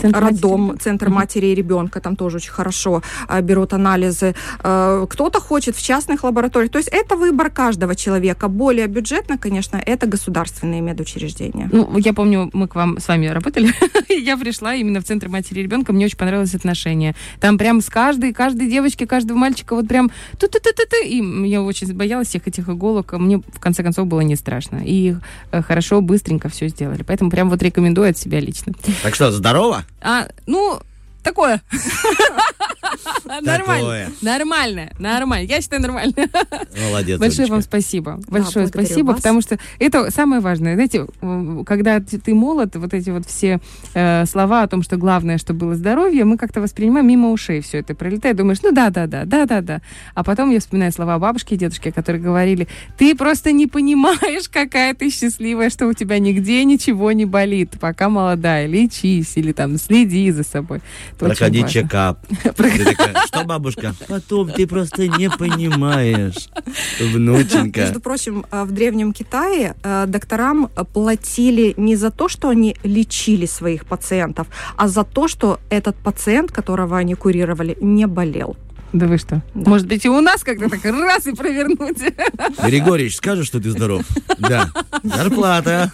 Центр 0.00 0.20
роддом, 0.20 0.60
матери. 0.60 0.82
центр 0.82 1.08
матери 1.08 1.46
и 1.46 1.54
ребенка, 1.54 2.00
там 2.00 2.16
тоже 2.16 2.36
очень 2.36 2.52
хорошо 2.52 3.02
а, 3.28 3.40
берут 3.40 3.72
анализы. 3.72 4.34
А, 4.62 5.06
кто-то 5.06 5.40
хочет 5.40 5.76
в 5.76 5.82
частных 5.82 6.24
лабораториях. 6.24 6.72
То 6.72 6.78
есть 6.78 6.88
это 6.92 7.16
выбор 7.16 7.50
каждого 7.50 7.94
человека. 7.94 8.48
Более 8.48 8.86
бюджетно, 8.86 9.38
конечно, 9.38 9.80
это 9.84 10.06
государственные 10.06 10.80
медучреждения. 10.80 11.68
Ну, 11.72 11.96
я 11.98 12.12
помню, 12.12 12.50
мы 12.52 12.68
к 12.68 12.74
вам 12.74 12.98
с 12.98 13.08
вами 13.08 13.26
работали. 13.26 13.72
я 14.08 14.36
пришла 14.36 14.74
именно 14.74 15.00
в 15.00 15.04
центр 15.04 15.28
матери 15.28 15.60
и 15.60 15.62
ребенка. 15.62 15.92
Мне 15.92 16.06
очень 16.06 16.18
понравилось 16.18 16.54
отношение. 16.54 17.14
Там 17.40 17.58
прям 17.58 17.80
с 17.80 17.88
каждой, 17.88 18.32
каждой 18.32 18.68
девочки, 18.68 19.06
каждого 19.06 19.38
мальчика 19.38 19.74
вот 19.74 19.88
прям 19.88 20.10
ту 20.38 20.48
ту 20.48 20.58
ту 20.60 20.70
ту 20.76 20.82
ту 20.88 21.06
И 21.06 21.48
я 21.48 21.62
очень 21.62 21.92
боялась 21.94 22.28
всех 22.28 22.48
этих 22.48 22.68
иголок. 22.68 23.12
Мне, 23.12 23.38
в 23.38 23.60
конце 23.60 23.82
концов, 23.82 24.06
было 24.06 24.20
не 24.20 24.36
страшно. 24.36 24.80
И 24.84 25.16
э, 25.52 25.62
хорошо, 25.62 26.00
быстренько 26.00 26.48
все 26.48 26.68
сделали. 26.68 27.02
Поэтому 27.02 27.30
прям 27.30 27.50
вот 27.50 27.62
рекомендую 27.62 28.10
от 28.10 28.18
себя 28.18 28.40
лично. 28.40 28.72
Так 29.02 29.14
что, 29.14 29.32
здорово? 29.54 29.84
А, 30.00 30.26
ну, 30.46 30.80
такое. 31.24 31.62
Нормально. 33.42 34.12
Нормально. 34.22 34.90
Нормально. 34.98 35.46
Я 35.46 35.60
считаю 35.60 35.82
нормально. 35.82 36.14
Молодец. 36.88 37.18
Большое 37.18 37.48
вам 37.48 37.62
спасибо. 37.62 38.20
Большое 38.28 38.68
спасибо, 38.68 39.14
потому 39.14 39.40
что 39.40 39.58
это 39.78 40.10
самое 40.10 40.40
важное. 40.40 40.74
Знаете, 40.74 41.06
когда 41.66 42.00
ты 42.00 42.34
молод, 42.34 42.76
вот 42.76 42.94
эти 42.94 43.10
вот 43.10 43.26
все 43.26 43.60
э, 43.94 44.26
слова 44.26 44.62
о 44.62 44.68
том, 44.68 44.82
что 44.82 44.96
главное, 44.96 45.38
что 45.38 45.54
было 45.54 45.74
здоровье, 45.74 46.24
мы 46.24 46.36
как-то 46.36 46.60
воспринимаем 46.60 47.06
мимо 47.06 47.30
ушей 47.30 47.60
все 47.60 47.78
это 47.78 47.94
пролетает. 47.94 48.36
Думаешь, 48.36 48.58
ну 48.62 48.72
да, 48.72 48.90
да, 48.90 49.06
да, 49.06 49.24
да, 49.24 49.46
да, 49.46 49.60
да. 49.60 49.80
А 50.14 50.22
потом 50.22 50.50
я 50.50 50.60
вспоминаю 50.60 50.92
слова 50.92 51.18
бабушки 51.18 51.54
и 51.54 51.56
дедушки, 51.56 51.90
которые 51.90 52.22
говорили, 52.22 52.68
ты 52.98 53.14
просто 53.14 53.52
не 53.52 53.66
понимаешь, 53.66 54.48
какая 54.48 54.94
ты 54.94 55.10
счастливая, 55.10 55.70
что 55.70 55.86
у 55.86 55.92
тебя 55.92 56.18
нигде 56.18 56.64
ничего 56.64 57.12
не 57.12 57.24
болит, 57.24 57.72
пока 57.80 58.08
молодая, 58.08 58.66
лечись 58.66 59.36
или 59.36 59.52
там 59.52 59.76
следи 59.78 60.30
за 60.30 60.44
собой. 60.44 60.80
Проходи 61.18 61.64
чекап. 61.68 62.18
Что, 63.26 63.44
бабушка? 63.44 63.94
Потом 64.08 64.50
ты 64.50 64.66
просто 64.66 65.08
не 65.08 65.30
понимаешь, 65.30 66.48
внученька. 67.00 67.80
Между 67.80 68.00
прочим, 68.00 68.44
в 68.50 68.72
Древнем 68.72 69.12
Китае 69.12 69.74
э, 69.82 70.06
докторам 70.06 70.68
платили 70.92 71.74
не 71.76 71.96
за 71.96 72.10
то, 72.10 72.28
что 72.28 72.48
они 72.48 72.76
лечили 72.82 73.46
своих 73.46 73.86
пациентов, 73.86 74.46
а 74.76 74.88
за 74.88 75.04
то, 75.04 75.28
что 75.28 75.60
этот 75.70 75.96
пациент, 75.96 76.52
которого 76.52 76.96
они 76.96 77.14
курировали, 77.14 77.76
не 77.80 78.06
болел. 78.06 78.56
Да 78.94 79.08
вы 79.08 79.18
что? 79.18 79.42
Да. 79.54 79.70
Может 79.70 79.88
быть, 79.88 80.04
и 80.04 80.08
у 80.08 80.20
нас 80.20 80.44
как-то 80.44 80.70
так 80.70 80.84
раз 80.84 81.26
и 81.26 81.34
провернуть. 81.34 81.98
Григорьевич, 82.64 83.16
скажешь, 83.16 83.48
что 83.48 83.60
ты 83.60 83.70
здоров? 83.70 84.02
Да. 84.38 84.70
Зарплата. 85.02 85.90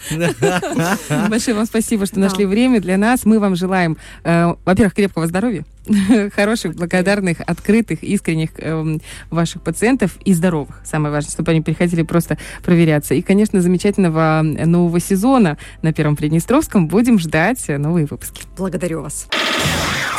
Большое 1.31 1.57
вам 1.57 1.65
спасибо, 1.65 2.05
что 2.05 2.21
нашли 2.21 2.45
время 2.45 2.79
для 2.79 2.99
нас. 2.99 3.25
Мы 3.25 3.39
вам 3.39 3.57
желаем, 3.57 3.97
э, 4.23 4.53
во-первых, 4.67 4.93
крепкого 4.93 5.27
здоровья, 5.27 5.65
хороших, 6.35 6.75
благодарных, 6.75 7.41
открытых, 7.41 8.05
искренних 8.05 8.51
э, 8.59 8.99
ваших 9.31 9.63
пациентов 9.63 10.19
и 10.23 10.35
здоровых. 10.35 10.83
Самое 10.85 11.11
важное, 11.11 11.33
чтобы 11.33 11.53
они 11.53 11.63
приходили 11.63 12.03
просто 12.03 12.37
проверяться. 12.63 13.15
И, 13.15 13.23
конечно, 13.23 13.63
замечательного 13.63 14.43
нового 14.43 15.01
сезона 15.01 15.57
на 15.81 15.95
Первом 15.95 16.17
Приднестровском. 16.17 16.87
Будем 16.87 17.19
ждать 17.19 17.67
новые 17.67 18.05
выпуски. 18.05 18.43
Благодарю 18.59 19.01
вас. 19.01 19.27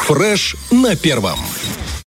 Фреш 0.07 0.55
на 0.71 0.95
Первом. 0.95 1.37